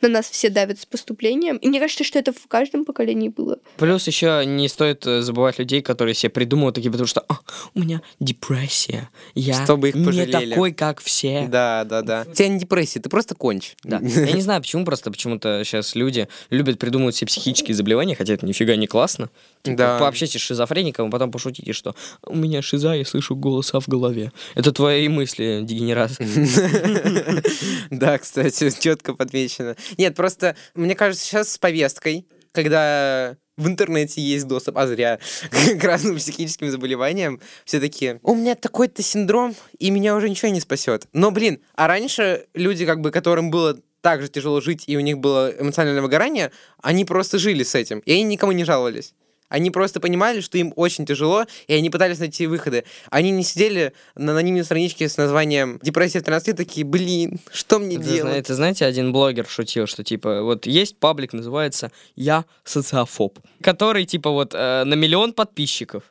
на 0.00 0.08
нас 0.08 0.30
все 0.30 0.48
давят 0.48 0.78
с 0.80 0.86
поступлением. 0.86 1.56
И 1.56 1.68
мне 1.68 1.80
кажется, 1.80 2.04
что 2.04 2.18
это 2.18 2.32
в 2.32 2.46
каждом 2.46 2.84
поколении 2.84 3.28
было. 3.28 3.58
Плюс 3.76 4.06
еще 4.06 4.44
не 4.46 4.68
стоит 4.68 5.06
э, 5.06 5.22
забывать 5.22 5.58
людей, 5.58 5.82
которые 5.82 6.14
себе 6.14 6.30
придумывают 6.30 6.76
такие, 6.76 6.90
потому 6.90 7.06
что 7.06 7.24
«А, 7.28 7.38
у 7.74 7.80
меня 7.80 8.00
депрессия. 8.20 9.08
Я 9.34 9.64
Чтобы 9.64 9.88
их 9.88 9.94
не 9.96 10.04
пожалели». 10.04 10.50
такой, 10.50 10.72
как 10.72 11.00
все. 11.00 11.46
Да, 11.48 11.84
да, 11.84 12.02
да. 12.02 12.24
У 12.28 12.32
тебя 12.32 12.48
не 12.48 12.58
депрессия, 12.60 13.00
ты 13.00 13.08
просто 13.08 13.34
конч. 13.34 13.74
Да. 13.82 13.98
Я 14.00 14.32
не 14.32 14.42
знаю, 14.42 14.60
почему, 14.60 14.84
просто 14.84 15.10
почему-то 15.10 15.62
сейчас 15.64 15.94
люди 15.94 16.28
любят 16.50 16.78
придумывать 16.78 17.16
себе 17.16 17.26
психические 17.26 17.74
заболевания, 17.74 18.14
хотя 18.14 18.34
это 18.34 18.46
нифига 18.46 18.76
не 18.76 18.86
классно. 18.86 19.30
Типа, 19.62 19.76
Да. 19.76 19.98
Пообщайтесь 19.98 20.40
с 20.40 20.44
шизофреником, 20.44 21.08
а 21.08 21.10
потом 21.10 21.32
пошутите, 21.32 21.72
что 21.72 21.94
у 22.24 22.36
меня 22.36 22.62
шиза, 22.62 22.94
я 22.94 23.04
слышу 23.04 23.34
голоса 23.34 23.80
в 23.80 23.88
голове. 23.88 24.32
Это 24.54 24.72
твои 24.72 25.08
мысли, 25.08 25.60
дегенерат. 25.62 26.12
Да, 27.90 28.18
кстати, 28.18 28.70
четко 28.80 29.14
подмечено. 29.14 29.76
Нет, 29.96 30.14
просто, 30.14 30.56
мне 30.74 30.94
кажется, 30.94 31.24
сейчас 31.24 31.52
с 31.52 31.58
повесткой, 31.58 32.26
когда 32.52 33.36
в 33.56 33.66
интернете 33.66 34.20
есть 34.22 34.46
доступ, 34.46 34.78
а 34.78 34.86
зря, 34.86 35.18
к 35.80 35.84
разным 35.84 36.16
психическим 36.16 36.70
заболеваниям, 36.70 37.40
все 37.64 37.80
таки 37.80 38.18
у 38.22 38.34
меня 38.34 38.54
такой-то 38.54 39.02
синдром, 39.02 39.54
и 39.78 39.90
меня 39.90 40.14
уже 40.14 40.30
ничего 40.30 40.50
не 40.50 40.60
спасет. 40.60 41.06
Но, 41.12 41.30
блин, 41.30 41.60
а 41.74 41.88
раньше 41.88 42.46
люди, 42.54 42.86
как 42.86 43.00
бы, 43.00 43.10
которым 43.10 43.50
было 43.50 43.78
так 44.00 44.22
же 44.22 44.28
тяжело 44.28 44.60
жить, 44.60 44.84
и 44.86 44.96
у 44.96 45.00
них 45.00 45.18
было 45.18 45.52
эмоциональное 45.58 46.02
выгорание, 46.02 46.52
они 46.80 47.04
просто 47.04 47.38
жили 47.38 47.64
с 47.64 47.74
этим, 47.74 47.98
и 48.00 48.12
они 48.12 48.22
никому 48.22 48.52
не 48.52 48.64
жаловались. 48.64 49.12
Они 49.48 49.70
просто 49.70 50.00
понимали, 50.00 50.40
что 50.40 50.58
им 50.58 50.72
очень 50.76 51.06
тяжело, 51.06 51.44
и 51.66 51.74
они 51.74 51.90
пытались 51.90 52.18
найти 52.18 52.46
выходы. 52.46 52.84
Они 53.10 53.30
не 53.30 53.42
сидели 53.42 53.92
на 54.14 54.32
анонимной 54.32 54.64
страничке 54.64 55.08
с 55.08 55.16
названием 55.16 55.78
«Депрессия 55.82 56.20
в 56.20 56.24
13 56.24 56.48
лет», 56.48 56.56
такие, 56.56 56.84
блин, 56.84 57.40
что 57.52 57.78
мне 57.78 57.96
Это, 57.96 58.04
делать? 58.04 58.36
это, 58.36 58.54
знаете, 58.54 58.84
один 58.84 59.12
блогер 59.12 59.46
шутил, 59.48 59.86
что 59.86 60.04
типа 60.04 60.42
вот 60.42 60.66
есть 60.66 60.98
паблик, 60.98 61.32
называется 61.32 61.90
«Я 62.16 62.44
социофоб», 62.64 63.38
который 63.62 64.04
типа 64.04 64.30
вот 64.30 64.54
э, 64.54 64.84
на 64.84 64.94
миллион 64.94 65.32
подписчиков. 65.32 66.02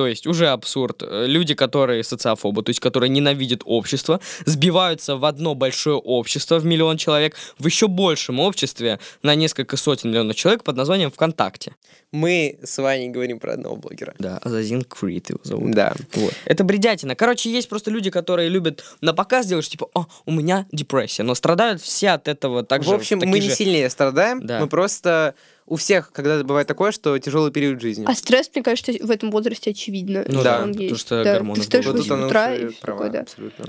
То 0.00 0.06
есть 0.06 0.26
уже 0.26 0.48
абсурд. 0.48 1.02
Э, 1.02 1.26
Люди, 1.26 1.52
которые 1.54 2.02
социофобы, 2.04 2.62
то 2.62 2.70
есть 2.70 2.80
которые 2.80 3.10
ненавидят 3.10 3.60
общество, 3.66 4.18
сбиваются 4.46 5.16
в 5.16 5.26
одно 5.26 5.54
большое 5.54 5.96
общество 5.96 6.58
в 6.58 6.64
миллион 6.64 6.96
человек, 6.96 7.36
в 7.58 7.66
еще 7.66 7.86
большем 7.86 8.40
обществе 8.40 8.98
на 9.22 9.34
несколько 9.34 9.76
сотен 9.76 10.08
миллионов 10.08 10.36
человек 10.36 10.64
под 10.64 10.76
названием 10.76 11.10
ВКонтакте. 11.10 11.76
Мы 12.12 12.58
с 12.64 12.78
Ваней 12.78 13.10
говорим 13.10 13.38
про 13.38 13.52
одного 13.52 13.76
блогера. 13.76 14.14
Да, 14.18 14.38
Азазин 14.38 14.84
Крит 14.84 15.28
его 15.28 15.40
зовут. 15.42 15.72
Да. 15.72 15.92
Вот. 16.14 16.32
Это 16.46 16.64
бредятина. 16.64 17.14
Короче, 17.14 17.52
есть 17.52 17.68
просто 17.68 17.90
люди, 17.90 18.08
которые 18.08 18.48
любят 18.48 18.82
на 19.02 19.12
показ 19.12 19.44
делать, 19.46 19.66
что 19.66 19.72
типа, 19.72 19.88
о, 19.92 20.06
у 20.24 20.32
меня 20.32 20.66
депрессия, 20.72 21.24
но 21.24 21.34
страдают 21.34 21.82
все 21.82 22.08
от 22.12 22.26
этого 22.26 22.64
так 22.64 22.84
же. 22.84 22.88
в 22.90 22.94
общем, 22.94 23.18
мы 23.18 23.38
не 23.38 23.50
же- 23.50 23.54
сильнее 23.54 23.90
страдаем, 23.90 24.46
Да. 24.46 24.60
мы 24.60 24.66
просто... 24.66 25.34
У 25.66 25.76
всех, 25.76 26.12
когда 26.12 26.42
бывает 26.42 26.66
такое, 26.66 26.92
что 26.92 27.18
тяжелый 27.18 27.52
период 27.52 27.80
жизни. 27.80 28.04
А 28.06 28.14
стресс, 28.14 28.50
мне 28.54 28.62
кажется, 28.62 28.92
в 28.92 29.10
этом 29.10 29.30
возрасте 29.30 29.70
очевидно. 29.70 30.24
Ну 30.26 30.42
да, 30.42 30.58
потому 30.60 30.74
есть. 30.74 31.00
что 31.00 31.22
Да, 31.22 31.34
гормоны 31.34 31.56
Ты 31.56 31.62
встаешь 31.62 31.84
в 31.84 31.88
в 31.88 31.92
Вот 31.92 32.00
8 32.00 32.12
она 32.14 32.26
утра 32.26 32.54
и 32.54 32.70
права, 32.70 33.04
такое, 33.04 33.12
да. 33.12 33.20
абсолютно. 33.20 33.66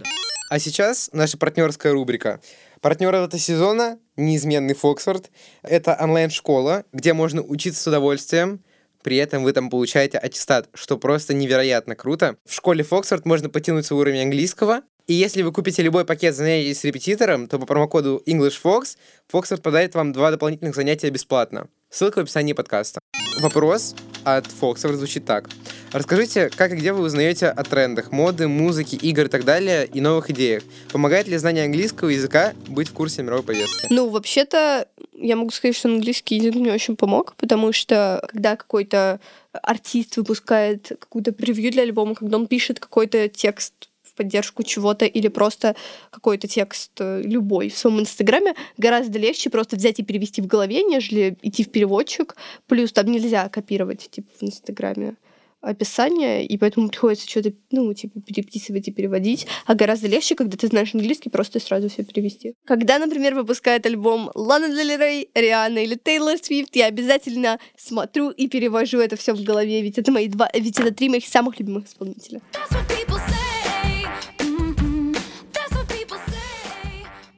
А 0.49 0.59
сейчас 0.59 1.09
наша 1.13 1.37
партнерская 1.37 1.93
рубрика. 1.93 2.41
Партнер 2.81 3.13
этого 3.13 3.39
сезона— 3.39 3.99
неизменный 4.17 4.73
Фоксфорд. 4.73 5.29
Это 5.61 5.97
онлайн-школа, 6.01 6.83
где 6.91 7.13
можно 7.13 7.41
учиться 7.41 7.81
с 7.81 7.87
удовольствием, 7.87 8.61
при 9.03 9.17
этом 9.17 9.43
вы 9.43 9.53
там 9.53 9.69
получаете 9.69 10.17
аттестат, 10.17 10.69
что 10.73 10.97
просто 10.97 11.33
невероятно 11.33 11.95
круто. 11.95 12.35
В 12.45 12.53
школе 12.53 12.83
Фоксфорд 12.83 13.25
можно 13.25 13.49
потянуть 13.49 13.85
свой 13.85 14.01
уровень 14.01 14.23
английского, 14.23 14.81
и 15.07 15.13
если 15.13 15.41
вы 15.41 15.51
купите 15.51 15.81
любой 15.81 16.05
пакет 16.05 16.35
занятий 16.35 16.73
с 16.73 16.83
репетитором, 16.83 17.47
то 17.47 17.57
по 17.59 17.65
промокоду 17.65 18.21
EnglishFox 18.25 18.97
Фоксфорд 19.29 19.61
подарит 19.61 19.95
вам 19.95 20.11
два 20.11 20.31
дополнительных 20.31 20.75
занятия 20.75 21.09
бесплатно. 21.09 21.67
Ссылка 21.93 22.19
в 22.19 22.21
описании 22.21 22.53
подкаста. 22.53 23.01
Вопрос 23.41 23.95
от 24.23 24.47
Фоксфорд 24.47 24.95
звучит 24.95 25.25
так. 25.25 25.49
Расскажите, 25.91 26.49
как 26.49 26.71
и 26.71 26.75
где 26.75 26.93
вы 26.93 27.03
узнаете 27.03 27.47
о 27.47 27.63
трендах, 27.65 28.13
моды, 28.13 28.47
музыки, 28.47 28.95
игр 28.95 29.25
и 29.25 29.27
так 29.27 29.43
далее 29.43 29.85
и 29.87 29.99
новых 29.99 30.29
идеях? 30.29 30.63
Помогает 30.93 31.27
ли 31.27 31.35
знание 31.35 31.65
английского 31.65 32.07
языка 32.07 32.53
быть 32.69 32.87
в 32.87 32.93
курсе 32.93 33.23
мировой 33.23 33.43
повестки? 33.43 33.87
Ну, 33.89 34.07
вообще-то, 34.07 34.87
я 35.11 35.35
могу 35.35 35.51
сказать, 35.51 35.75
что 35.75 35.89
английский 35.89 36.37
язык 36.37 36.55
мне 36.55 36.71
очень 36.71 36.95
помог, 36.95 37.35
потому 37.35 37.73
что 37.73 38.25
когда 38.31 38.55
какой-то 38.55 39.19
артист 39.51 40.15
выпускает 40.15 40.93
какую-то 40.97 41.33
превью 41.33 41.73
для 41.73 41.83
альбома, 41.83 42.15
когда 42.15 42.37
он 42.37 42.47
пишет 42.47 42.79
какой-то 42.79 43.27
текст 43.27 43.90
в 44.11 44.17
поддержку 44.17 44.63
чего-то 44.63 45.05
или 45.05 45.27
просто 45.27 45.75
какой-то 46.09 46.47
текст 46.47 46.91
э, 46.99 47.21
любой 47.23 47.69
в 47.69 47.77
своем 47.77 48.01
инстаграме, 48.01 48.55
гораздо 48.77 49.19
легче 49.19 49.49
просто 49.49 49.75
взять 49.75 49.99
и 49.99 50.03
перевести 50.03 50.41
в 50.41 50.47
голове, 50.47 50.83
нежели 50.83 51.37
идти 51.41 51.63
в 51.63 51.71
переводчик. 51.71 52.35
Плюс 52.67 52.91
там 52.91 53.07
нельзя 53.07 53.47
копировать, 53.49 54.09
типа, 54.11 54.29
в 54.39 54.43
инстаграме 54.43 55.15
описание, 55.61 56.45
и 56.45 56.57
поэтому 56.57 56.89
приходится 56.89 57.29
что-то, 57.29 57.53
ну, 57.69 57.93
типа, 57.93 58.19
переписывать 58.21 58.87
и 58.87 58.91
переводить. 58.91 59.47
А 59.65 59.75
гораздо 59.75 60.07
легче, 60.07 60.35
когда 60.35 60.57
ты 60.57 60.67
знаешь 60.67 60.93
английский, 60.93 61.29
просто 61.29 61.59
сразу 61.59 61.87
все 61.87 62.03
перевести. 62.03 62.55
Когда, 62.65 62.97
например, 62.97 63.35
выпускает 63.35 63.85
альбом 63.85 64.31
Лана 64.33 64.69
Дель 64.69 64.97
Рей, 64.97 65.29
Риана 65.35 65.79
или 65.79 65.95
Тейлор 65.95 66.37
Свифт, 66.41 66.75
я 66.75 66.87
обязательно 66.87 67.59
смотрю 67.77 68.31
и 68.31 68.47
перевожу 68.47 68.99
это 68.99 69.15
все 69.15 69.33
в 69.33 69.43
голове, 69.43 69.81
ведь 69.81 69.99
это 69.99 70.11
мои 70.11 70.27
два, 70.27 70.49
ведь 70.53 70.79
это 70.79 70.91
три 70.93 71.09
моих 71.09 71.27
самых 71.27 71.59
любимых 71.59 71.87
исполнителя. 71.87 72.41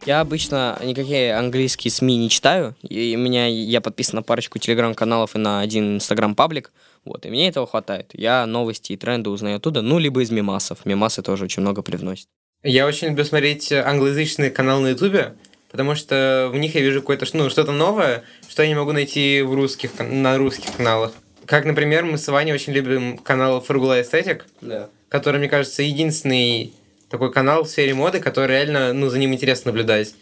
Я 0.06 0.20
обычно 0.20 0.78
никакие 0.84 1.34
английские 1.34 1.92
СМИ 1.92 2.18
не 2.18 2.30
читаю. 2.30 2.76
И 2.82 3.16
у 3.16 3.20
меня 3.20 3.48
я 3.48 3.80
подписан 3.80 4.18
на 4.18 4.24
парочку 4.24 4.60
телеграм-каналов 4.60 5.36
и 5.36 5.40
на 5.40 5.62
один 5.62 5.96
инстаграм-паблик. 5.96 6.72
Вот, 7.06 7.26
и 7.26 7.30
мне 7.30 7.48
этого 7.48 7.68
хватает. 7.68 8.10
Я 8.14 8.46
новости 8.46 8.94
и 8.94 8.98
тренды 8.98 9.30
узнаю 9.30 9.58
оттуда, 9.58 9.82
ну, 9.82 10.00
либо 10.00 10.22
из 10.22 10.30
мемасов. 10.32 10.86
Мемасы 10.86 11.22
тоже 11.22 11.46
очень 11.46 11.62
много 11.62 11.82
привносят. 11.82 12.28
Я 12.64 12.86
очень 12.86 13.10
люблю 13.10 13.24
смотреть 13.26 13.72
англоязычные 13.72 14.50
каналы 14.52 14.82
на 14.84 14.88
Ютубе, 14.90 15.36
потому 15.72 15.96
что 15.96 16.50
в 16.52 16.58
них 16.58 16.76
я 16.76 16.82
вижу 16.82 17.00
какое-то, 17.02 17.26
ну, 17.34 17.50
что-то 17.50 17.72
новое, 17.72 18.24
что 18.50 18.64
я 18.64 18.70
не 18.70 18.76
могу 18.76 18.92
найти 18.92 19.42
в 19.42 19.54
русских, 19.54 19.92
на 20.00 20.38
русских 20.38 20.76
каналах. 20.76 21.14
Как, 21.46 21.66
например, 21.66 22.06
мы 22.06 22.18
с 22.18 22.28
Ваней 22.30 22.54
очень 22.54 22.72
любим 22.74 23.18
канал 23.18 23.60
Фургула 23.62 24.02
Эстетик, 24.02 24.46
Да. 24.62 24.90
который, 25.10 25.40
мне 25.40 25.50
кажется, 25.50 25.84
единственный 25.84 26.72
такой 27.14 27.32
канал 27.32 27.64
в 27.64 27.70
сфере 27.70 27.94
моды, 27.94 28.20
который 28.20 28.50
реально, 28.54 28.92
ну, 28.92 29.08
за 29.08 29.20
ним 29.20 29.34
интересно 29.34 29.72
наблюдать. 29.72 30.16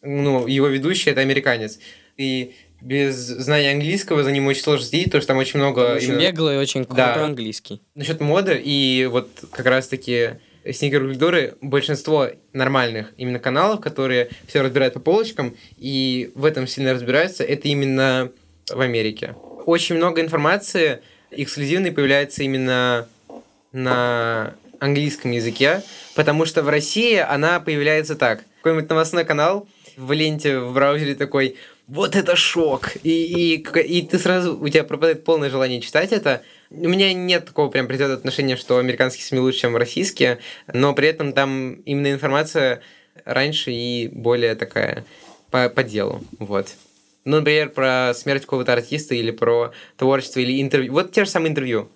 Ну, 0.00 0.46
его 0.46 0.68
ведущий 0.68 1.10
это 1.10 1.20
американец. 1.20 1.78
И 2.16 2.54
без 2.80 3.14
знания 3.16 3.72
английского 3.72 4.22
за 4.22 4.32
ним 4.32 4.46
очень 4.46 4.62
сложно 4.62 4.86
следить, 4.86 5.08
потому 5.08 5.20
что 5.20 5.28
там 5.28 5.36
очень 5.36 5.58
много... 5.60 5.96
Очень 5.96 6.08
именно- 6.14 6.20
беглый, 6.20 6.58
очень 6.58 6.86
Да. 6.86 7.08
крутой 7.08 7.24
английский. 7.28 7.82
Насчет 7.94 8.22
моды 8.22 8.58
и 8.64 9.06
вот 9.12 9.28
как 9.50 9.66
раз-таки 9.66 10.30
сникер-культуры 10.64 11.56
большинство 11.60 12.30
нормальных 12.54 13.12
именно 13.18 13.38
каналов, 13.38 13.80
которые 13.82 14.30
все 14.46 14.62
разбирают 14.62 14.94
по 14.94 15.00
полочкам 15.00 15.54
и 15.76 16.32
в 16.34 16.46
этом 16.46 16.66
сильно 16.66 16.94
разбираются, 16.94 17.44
это 17.44 17.68
именно 17.68 18.30
в 18.70 18.80
Америке. 18.80 19.34
Очень 19.66 19.96
много 19.96 20.22
информации 20.22 21.00
эксклюзивной 21.30 21.92
появляется 21.92 22.42
именно 22.44 23.06
на 23.72 24.54
английском 24.84 25.30
языке, 25.30 25.82
потому 26.14 26.44
что 26.44 26.62
в 26.62 26.68
России 26.68 27.16
она 27.16 27.60
появляется 27.60 28.14
так. 28.14 28.44
Какой-нибудь 28.58 28.88
новостной 28.88 29.24
канал 29.24 29.66
в 29.96 30.12
ленте 30.12 30.58
в 30.58 30.74
браузере 30.74 31.14
такой 31.14 31.56
вот 31.86 32.16
это 32.16 32.34
шок! 32.34 32.92
И, 33.02 33.54
и, 33.54 33.80
и 33.80 34.02
ты 34.02 34.18
сразу, 34.18 34.58
у 34.58 34.68
тебя 34.68 34.84
пропадает 34.84 35.24
полное 35.24 35.50
желание 35.50 35.80
читать 35.80 36.12
это. 36.12 36.42
У 36.70 36.88
меня 36.88 37.12
нет 37.12 37.46
такого 37.46 37.68
прям 37.68 37.86
предвзятого 37.86 38.16
отношения, 38.16 38.56
что 38.56 38.78
американские 38.78 39.24
СМИ 39.26 39.38
лучше, 39.38 39.60
чем 39.60 39.76
российские, 39.76 40.38
но 40.72 40.94
при 40.94 41.08
этом 41.08 41.34
там 41.34 41.74
именно 41.84 42.10
информация 42.12 42.80
раньше 43.24 43.70
и 43.70 44.08
более 44.08 44.54
такая 44.54 45.04
по, 45.50 45.68
по 45.68 45.84
делу. 45.84 46.24
Вот. 46.38 46.68
Ну, 47.24 47.36
например, 47.36 47.70
про 47.70 48.12
смерть 48.14 48.42
какого-то 48.42 48.72
артиста 48.72 49.14
или 49.14 49.30
про 49.30 49.72
творчество 49.96 50.40
или 50.40 50.60
интервью. 50.60 50.92
Вот 50.92 51.12
те 51.12 51.24
же 51.24 51.30
самые 51.30 51.50
интервью. 51.50 51.90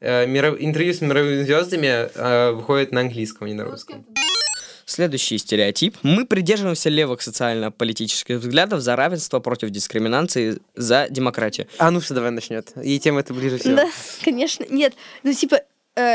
Э, 0.00 0.26
миров- 0.26 0.56
Интервью 0.60 0.94
с 0.94 1.00
мировыми 1.00 1.42
звездами 1.42 2.08
э, 2.14 2.52
выходит 2.52 2.92
на 2.92 3.00
английском, 3.00 3.46
а 3.46 3.48
не 3.48 3.54
на 3.54 3.64
русском. 3.64 4.04
Следующий 4.84 5.36
стереотип. 5.38 5.96
Мы 6.02 6.24
придерживаемся 6.24 6.88
левых 6.88 7.20
социально-политических 7.20 8.38
взглядов 8.38 8.80
за 8.80 8.96
равенство 8.96 9.38
против 9.38 9.70
дискриминации, 9.70 10.58
за 10.74 11.08
демократию. 11.10 11.66
А 11.78 11.90
ну 11.90 12.00
что, 12.00 12.14
давай 12.14 12.30
начнет. 12.30 12.72
Ей 12.82 12.98
тема 12.98 13.20
это 13.20 13.34
ближе 13.34 13.58
всего. 13.58 13.76
Да, 13.76 13.88
конечно. 14.24 14.64
Нет, 14.70 14.94
ну 15.24 15.32
типа, 15.34 15.60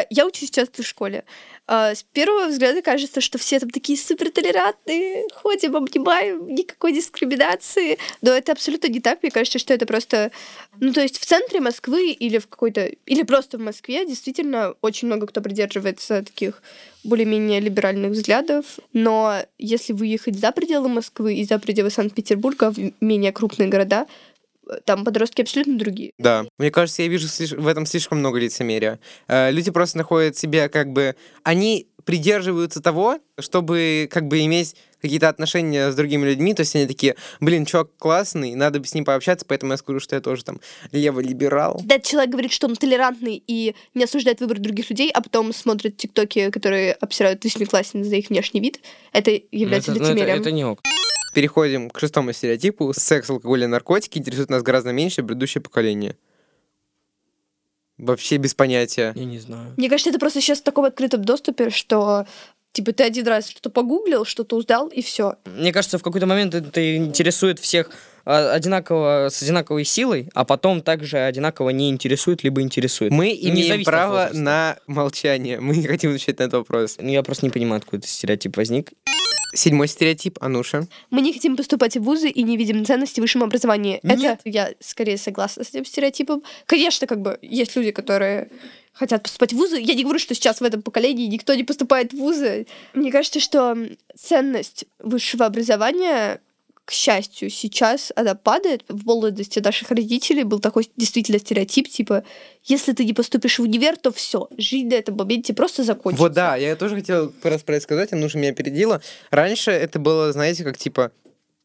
я 0.10 0.26
учусь 0.26 0.52
в 0.52 0.84
школе. 0.84 1.24
А, 1.66 1.96
с 1.96 2.04
первого 2.04 2.48
взгляда 2.48 2.82
кажется, 2.82 3.22
что 3.22 3.38
все 3.38 3.60
там 3.60 3.70
такие 3.70 3.98
супер 3.98 4.32
толерантные, 4.32 5.26
ходим, 5.34 5.78
обнимаем, 5.78 6.48
никакой 6.48 6.94
дискриминации. 6.94 7.98
Но 8.22 8.32
это 8.32 8.52
абсолютно 8.52 8.88
не 8.88 9.00
так. 9.00 9.24
Мне 9.24 9.32
кажется, 9.32 9.60
что 9.60 9.74
это 9.74 9.86
просто... 9.86 10.32
Ну, 10.80 10.92
то 10.92 11.02
есть 11.02 11.18
в 11.18 11.26
центре 11.26 11.62
Москвы 11.62 12.12
или 12.12 12.38
в 12.38 12.48
какой-то... 12.48 12.92
Или 13.06 13.24
просто 13.24 13.58
в 13.58 13.62
Москве 13.62 14.06
действительно 14.06 14.76
очень 14.82 15.08
много 15.08 15.28
кто 15.28 15.40
придерживается 15.40 16.24
таких 16.24 16.62
более-менее 17.06 17.62
либеральных 17.62 18.12
взглядов. 18.12 18.66
Но 18.92 19.38
если 19.58 19.94
выехать 19.94 20.38
за 20.38 20.52
пределы 20.52 20.90
Москвы 20.90 21.36
и 21.36 21.46
за 21.46 21.60
пределы 21.60 21.92
Санкт-Петербурга 21.92 22.72
в 22.72 22.92
менее 23.00 23.32
крупные 23.32 23.70
города, 23.70 24.06
э, 24.06 24.33
там 24.86 25.04
подростки 25.06 25.42
абсолютно 25.42 25.78
другие. 25.78 26.12
Да. 26.18 26.46
Мне 26.58 26.72
кажется, 26.72 27.02
я 27.02 27.08
вижу 27.08 27.28
в 27.58 27.68
этом 27.68 27.86
слишком 27.86 28.20
много 28.20 28.40
лицемерия. 28.40 29.00
Э, 29.28 29.52
Люди 29.52 29.72
просто 29.72 29.98
находят 29.98 30.38
себя 30.38 30.70
как 30.70 30.92
бы... 30.92 31.16
Они 31.44 31.88
придерживаются 32.06 32.82
того, 32.82 33.20
чтобы 33.40 34.10
как 34.12 34.28
бы 34.28 34.42
иметь 34.42 34.76
какие-то 35.02 35.30
отношения 35.30 35.90
с 35.92 35.96
другими 35.96 36.26
людьми, 36.26 36.54
то 36.54 36.62
есть 36.62 36.76
они 36.76 36.86
такие, 36.86 37.16
блин, 37.40 37.66
чувак 37.66 37.90
классный, 37.98 38.56
надо 38.56 38.80
бы 38.80 38.88
с 38.88 38.94
ним 38.94 39.06
пообщаться, 39.06 39.46
поэтому 39.48 39.72
я 39.74 39.78
скажу, 39.78 40.00
что 40.02 40.16
я 40.16 40.22
тоже 40.22 40.44
там 40.44 40.60
леволиберал. 40.92 41.78
Когда 41.78 42.00
человек 42.00 42.32
говорит, 42.32 42.52
что 42.52 42.68
он 42.68 42.76
толерантный 42.76 43.42
и 43.46 43.76
не 43.94 44.04
осуждает 44.06 44.40
выбор 44.42 44.60
других 44.60 44.90
людей, 44.90 45.12
а 45.14 45.22
потом 45.22 45.54
смотрит 45.54 45.98
тиктоки, 45.98 46.50
которые 46.52 46.94
обсирают 46.94 47.44
восьмиклассниц 47.44 48.06
за 48.06 48.16
их 48.16 48.30
внешний 48.30 48.60
вид, 48.62 48.80
это 49.12 49.32
является 49.52 49.92
Ну, 49.92 49.98
это, 49.98 50.04
ну, 50.06 50.10
это- 50.12 50.16
лицемерием. 50.20 50.42
это 50.42 50.52
не 50.52 50.66
ок. 50.66 50.80
Переходим 51.34 51.90
к 51.90 52.00
шестому 52.00 52.32
стереотипу. 52.34 52.94
Секс, 52.94 53.30
алкоголь 53.30 53.64
и 53.64 53.68
наркотики 53.68 54.18
интересуют 54.18 54.50
нас 54.50 54.64
гораздо 54.64 54.92
меньше, 54.92 55.24
предыдущее 55.24 55.62
поколение. 55.62 56.16
Вообще 57.98 58.38
без 58.38 58.54
понятия. 58.54 59.14
Я 59.16 59.26
не 59.26 59.40
знаю. 59.40 59.74
Мне 59.78 59.90
кажется, 59.90 60.10
это 60.10 60.20
просто 60.20 60.42
сейчас 60.42 60.60
в 60.60 60.64
таком 60.64 60.86
открытом 60.86 61.24
доступе, 61.24 61.70
что 61.70 62.26
типа 62.72 62.92
ты 62.92 63.04
один 63.04 63.28
раз 63.28 63.50
что-то 63.50 63.70
погуглил, 63.70 64.26
что-то 64.26 64.58
узнал, 64.58 64.88
и 64.88 65.02
все. 65.02 65.36
Мне 65.46 65.72
кажется, 65.72 65.98
в 65.98 66.04
какой-то 66.04 66.26
момент 66.26 66.54
это 66.56 66.98
интересует 66.98 67.60
всех 67.60 67.92
а, 68.26 68.52
одинаково, 68.54 69.30
с 69.30 69.42
одинаковой 69.42 69.86
силой, 69.86 70.30
а 70.34 70.44
потом 70.44 70.82
также 70.82 71.20
одинаково 71.20 71.70
не 71.70 71.90
интересует, 71.90 72.44
либо 72.44 72.62
интересует. 72.62 73.12
Мы 73.12 73.30
имеем 73.34 73.84
право 73.84 74.30
на 74.34 74.78
молчание. 74.88 75.60
Мы 75.62 75.78
не 75.78 75.88
хотим 75.88 76.12
отвечать 76.12 76.40
на 76.40 76.44
этот 76.44 76.54
вопрос. 76.54 76.98
Ну, 77.00 77.10
Я 77.10 77.24
просто 77.24 77.46
не 77.46 77.52
понимаю, 77.52 77.78
откуда 77.78 77.98
этот 77.98 78.10
стереотип 78.10 78.58
возник. 78.58 78.92
Седьмой 79.54 79.88
стереотип, 79.88 80.38
Ануша. 80.42 80.88
Мы 81.12 81.22
не 81.22 81.32
хотим 81.32 81.56
поступать 81.56 81.96
в 81.96 82.02
вузы 82.02 82.30
и 82.30 82.42
не 82.44 82.58
видим 82.58 82.84
ценности 82.86 83.20
в 83.20 83.24
высшем 83.24 83.44
образовании. 83.44 84.00
Нет. 84.02 84.20
Это 84.20 84.40
я 84.46 84.74
скорее 84.80 85.18
согласна 85.18 85.64
с 85.64 85.70
этим 85.70 85.86
стереотипом. 85.86 86.44
Конечно, 86.66 87.06
как 87.06 87.22
бы 87.22 87.38
есть 87.42 87.76
люди, 87.76 87.92
которые 87.92 88.50
хотят 88.94 89.24
поступать 89.24 89.54
в 89.54 89.56
вузы. 89.56 89.80
Я 89.80 89.94
не 89.94 90.04
говорю, 90.04 90.20
что 90.20 90.34
сейчас 90.34 90.60
в 90.60 90.64
этом 90.64 90.82
поколении 90.82 91.28
никто 91.28 91.54
не 91.54 91.64
поступает 91.64 92.14
в 92.14 92.18
вузы. 92.18 92.68
Мне 92.94 93.12
кажется, 93.12 93.40
что 93.40 93.78
ценность 94.16 94.86
высшего 95.00 95.46
образования 95.46 96.42
к 96.86 96.92
счастью, 96.92 97.50
сейчас 97.50 98.12
она 98.16 98.36
падает. 98.36 98.84
В 98.90 99.06
молодости 99.06 99.60
наших 99.60 99.90
родителей 99.92 100.44
был 100.44 100.60
такой 100.60 100.90
действительно 100.98 101.40
стереотип, 101.40 101.88
типа, 101.88 102.24
если 102.64 102.92
ты 102.92 103.06
не 103.06 103.14
поступишь 103.14 103.58
в 103.60 103.62
универ, 103.62 103.96
то 103.96 104.12
все, 104.12 104.50
жизнь 104.58 104.90
на 104.90 104.96
этом 104.96 105.16
моменте 105.16 105.54
просто 105.54 105.84
закончится. 105.84 106.22
Вот 106.22 106.34
да, 106.34 106.56
я 106.58 106.76
тоже 106.76 106.96
хотел 106.96 107.30
как 107.30 107.54
раз 107.54 107.64
про 107.64 107.76
это 107.76 107.84
сказать, 107.84 108.12
Ануша 108.12 108.38
меня 108.38 108.52
опередила. 108.52 109.02
Раньше 109.32 109.72
это 109.72 110.00
было, 110.00 110.32
знаете, 110.34 110.64
как 110.66 110.78
типа, 110.78 111.14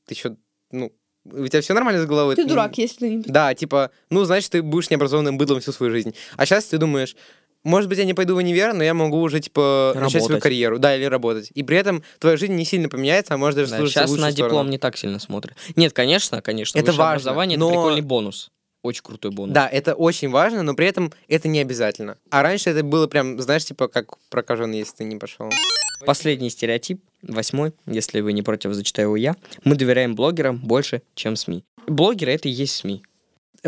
ты 0.06 0.14
что, 0.14 0.36
ну, 0.70 0.92
у 1.24 1.46
тебя 1.48 1.60
все 1.60 1.74
нормально 1.74 2.02
с 2.02 2.06
головой? 2.06 2.36
Ты 2.36 2.44
дурак, 2.44 2.78
если 2.78 2.98
ты 2.98 3.10
не 3.16 3.22
Да, 3.22 3.54
типа, 3.54 3.90
ну, 4.10 4.24
значит, 4.24 4.52
ты 4.52 4.62
будешь 4.62 4.88
необразованным 4.88 5.36
быдлом 5.36 5.60
всю 5.60 5.72
свою 5.72 5.92
жизнь. 5.92 6.14
А 6.36 6.46
сейчас 6.46 6.66
ты 6.66 6.78
думаешь, 6.78 7.16
может 7.64 7.88
быть, 7.88 7.98
я 7.98 8.04
не 8.04 8.14
пойду 8.14 8.34
в 8.34 8.38
универ, 8.38 8.72
но 8.72 8.82
я 8.84 8.94
могу 8.94 9.20
уже, 9.20 9.40
типа, 9.40 9.92
начать 9.94 10.10
свою 10.22 10.24
Работать. 10.28 10.42
карьеру. 10.42 10.78
Да, 10.78 10.96
или 10.96 11.04
работать. 11.04 11.50
И 11.54 11.62
при 11.62 11.76
этом 11.76 12.02
твоя 12.18 12.36
жизнь 12.36 12.54
не 12.54 12.64
сильно 12.64 12.88
поменяется, 12.88 13.34
а 13.34 13.36
может 13.36 13.56
даже 13.56 13.70
Да, 13.70 13.76
сложиться 13.78 14.04
в 14.04 14.06
сейчас 14.08 14.20
на 14.20 14.32
диплом 14.32 14.50
сторону. 14.50 14.70
не 14.70 14.78
так 14.78 14.96
сильно 14.96 15.18
смотрят. 15.18 15.56
Нет, 15.76 15.92
конечно, 15.92 16.40
конечно. 16.42 16.78
Это 16.78 16.92
важно, 16.92 17.12
образование 17.30 17.58
но- 17.58 17.66
это 17.70 17.74
прикольный 17.78 18.02
бонус. 18.02 18.50
Очень 18.84 19.02
крутой 19.02 19.32
бонус. 19.32 19.52
Да, 19.52 19.68
это 19.68 19.94
очень 19.94 20.30
важно, 20.30 20.62
но 20.62 20.74
при 20.74 20.86
этом 20.86 21.12
это 21.26 21.48
не 21.48 21.58
обязательно. 21.60 22.16
А 22.30 22.42
раньше 22.42 22.70
это 22.70 22.84
было 22.84 23.08
прям, 23.08 23.40
знаешь, 23.40 23.64
типа, 23.64 23.88
как 23.88 24.16
прокаженный, 24.30 24.78
если 24.78 24.98
ты 24.98 25.04
не 25.04 25.16
пошел. 25.16 25.50
Последний 26.06 26.48
стереотип, 26.48 27.00
восьмой, 27.22 27.72
если 27.86 28.20
вы 28.20 28.32
не 28.32 28.42
против, 28.42 28.72
зачитаю 28.74 29.08
его 29.08 29.16
я. 29.16 29.36
Мы 29.64 29.74
доверяем 29.74 30.14
блогерам 30.14 30.58
больше, 30.58 31.02
чем 31.16 31.34
СМИ. 31.34 31.64
Блогеры— 31.88 32.32
это 32.34 32.48
и 32.48 32.52
есть 32.52 32.76
СМИ. 32.76 33.02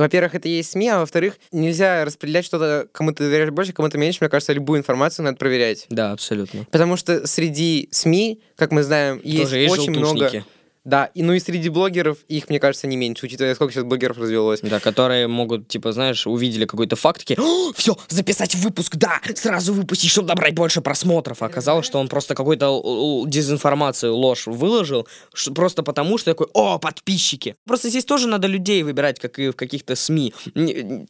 Во-первых, 0.00 0.35
это 0.35 0.49
есть 0.49 0.71
СМИ, 0.73 0.88
а 0.88 0.99
во-вторых, 1.00 1.38
нельзя 1.52 2.04
распределять 2.07 2.47
что-то, 2.47 2.88
кому 2.90 3.12
ты 3.12 3.25
доверяешь 3.25 3.50
больше, 3.50 3.75
кому-то 3.75 3.99
меньше. 3.99 4.19
Мне 4.23 4.30
кажется, 4.30 4.52
любую 4.54 4.78
информацию 4.78 5.25
надо 5.25 5.36
проверять. 5.36 5.86
Да, 5.91 6.13
абсолютно. 6.13 6.65
Потому 6.71 6.97
что 6.97 7.26
среди 7.26 7.89
СМИ, 7.91 8.41
как 8.56 8.73
мы 8.73 8.82
знаем, 8.82 9.21
есть 9.23 9.43
Тоже 9.43 9.58
есть 9.58 9.78
очень 9.78 9.91
много... 9.91 10.45
Да, 10.84 11.10
и 11.14 11.23
ну 11.23 11.34
и 11.34 11.40
среди 11.40 11.69
блогеров 11.69 12.19
их, 12.28 12.49
мне 12.49 12.58
кажется, 12.58 12.86
не 12.86 12.97
меньше, 12.97 13.26
учитывая, 13.26 13.54
сколько 13.54 13.73
сейчас 13.75 13.84
блогеров 13.84 14.16
развелось. 14.16 14.60
Да, 14.62 14.80
которые 14.80 15.28
могут, 15.28 15.69
типа, 15.69 15.93
знаешь, 15.93 16.26
увидели 16.26 16.64
какой-то 16.64 16.97
факт, 16.97 17.21
такие, 17.21 17.38
все, 17.75 17.97
записать 18.08 18.54
выпуск, 18.54 18.97
да, 18.97 19.21
сразу 19.34 19.75
выпустить, 19.75 20.10
чтобы 20.10 20.28
набрать 20.28 20.54
больше 20.54 20.80
просмотров. 20.80 21.43
А 21.43 21.47
оказалось, 21.47 21.84
что 21.84 21.99
он 21.99 22.08
просто 22.08 22.34
какую-то 22.34 23.25
дезинформацию, 23.26 24.14
ложь 24.14 24.47
выложил, 24.47 25.06
просто 25.54 25.82
потому, 25.82 26.16
что 26.16 26.30
такой, 26.30 26.47
о, 26.54 26.78
подписчики. 26.78 27.56
Просто 27.66 27.90
здесь 27.90 28.06
тоже 28.06 28.26
надо 28.26 28.47
людей 28.47 28.82
выбирать, 28.82 29.21
как 29.21 29.38
и 29.38 29.50
в 29.50 29.56
каких-то 29.56 29.97
СМИ. 29.97 30.32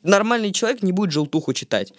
Нормальный 0.03 0.53
человек 0.53 0.83
не 0.83 0.93
будет 0.93 1.13
желтуху 1.13 1.53
читать. 1.53 1.93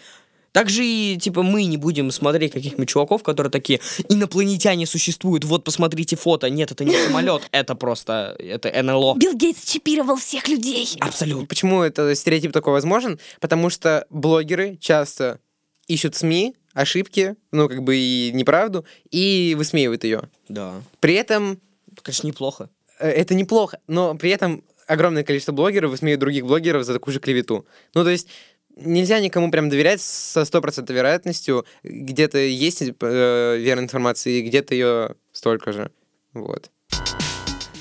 Также 0.52 0.86
и, 0.86 1.18
типа, 1.18 1.44
мы 1.44 1.64
не 1.66 1.78
будем 1.78 2.12
смотреть 2.12 2.52
каких-нибудь 2.52 2.90
чуваков, 2.90 3.24
которые 3.24 3.52
такие, 3.52 3.80
инопланетяне 4.10 4.86
существуют, 4.86 5.46
вот 5.46 5.64
посмотрите 5.64 6.16
фото. 6.16 6.50
Нет, 6.50 6.72
это 6.72 6.84
не 6.84 6.94
самолет, 6.94 7.44
это 7.52 7.76
просто, 7.76 8.36
это 8.38 8.70
НЛО. 8.84 9.16
Билл 9.16 9.34
Гейтс 9.36 9.64
чипировал 9.66 10.18
всех 10.18 10.48
людей. 10.48 10.90
Абсолютно. 11.00 11.46
Почему 11.46 11.82
этот 11.82 12.18
стереотип 12.18 12.52
такой 12.52 12.74
возможен? 12.74 13.20
Потому 13.40 13.70
что 13.70 14.06
блогеры 14.10 14.78
часто 14.82 15.40
ищут 15.88 16.16
СМИ, 16.16 16.54
ошибки, 16.74 17.36
ну, 17.52 17.68
как 17.70 17.84
бы 17.84 17.96
и 17.98 18.32
неправду, 18.34 18.86
и 19.10 19.56
высмеивают 19.58 20.04
ее. 20.04 20.30
Да. 20.50 20.82
При 21.00 21.14
этом 21.16 21.60
Конечно, 22.02 22.28
неплохо. 22.28 22.70
э, 23.00 23.10
это 23.10 23.36
неплохо, 23.36 23.80
но 23.88 24.16
при 24.16 24.30
этом 24.32 24.64
огромное 24.88 25.24
количество 25.24 25.52
блогеров 25.54 25.92
высмеивают 25.92 26.20
других 26.20 26.46
блогеров 26.46 26.84
за 26.86 26.94
такую 26.94 27.14
же 27.14 27.20
клевету. 27.20 27.66
Ну, 27.94 28.04
то 28.04 28.10
есть 28.10 28.28
нельзя 28.76 29.20
никому 29.20 29.52
прям 29.52 29.70
доверять 29.70 30.02
со 30.02 30.46
стопроцентной 30.46 30.96
вероятностью. 30.96 31.66
Где-то 31.84 32.38
есть 32.38 32.82
э, 32.82 33.58
верная 33.60 33.86
информация, 33.86 34.34
и 34.34 34.42
где-то 34.42 34.74
ее 34.74 35.16
столько 35.32 35.72
же. 35.72 35.92
Вот. 36.34 36.72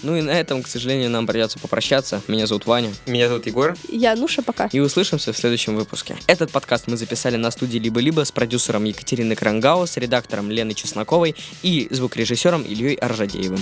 Ну 0.03 0.17
и 0.17 0.23
на 0.23 0.31
этом, 0.31 0.63
к 0.63 0.67
сожалению, 0.67 1.11
нам 1.11 1.27
придется 1.27 1.59
попрощаться. 1.59 2.23
Меня 2.27 2.47
зовут 2.47 2.67
Ваня. 2.67 2.91
Меня 3.07 3.29
зовут 3.29 3.47
Егор. 3.47 3.77
Я 3.89 4.17
Нуша, 4.17 4.43
пока. 4.43 4.69
И 4.73 4.81
услышимся 4.81 5.33
в 5.33 5.37
следующем 5.37 5.77
выпуске. 5.77 6.17
Этот 6.27 6.51
подкаст 6.51 6.87
мы 6.87 6.97
записали 6.97 7.37
на 7.37 7.51
студии 7.51 7.79
«Либо-либо» 7.79 8.25
с 8.25 8.33
продюсером 8.33 8.85
Екатериной 8.85 9.37
Крангау, 9.37 9.87
с 9.87 9.97
редактором 9.99 10.51
Леной 10.51 10.75
Чесноковой 10.75 11.37
и 11.63 11.87
звукорежиссером 11.91 12.63
Ильей 12.63 12.95
Аржадеевым. 12.95 13.61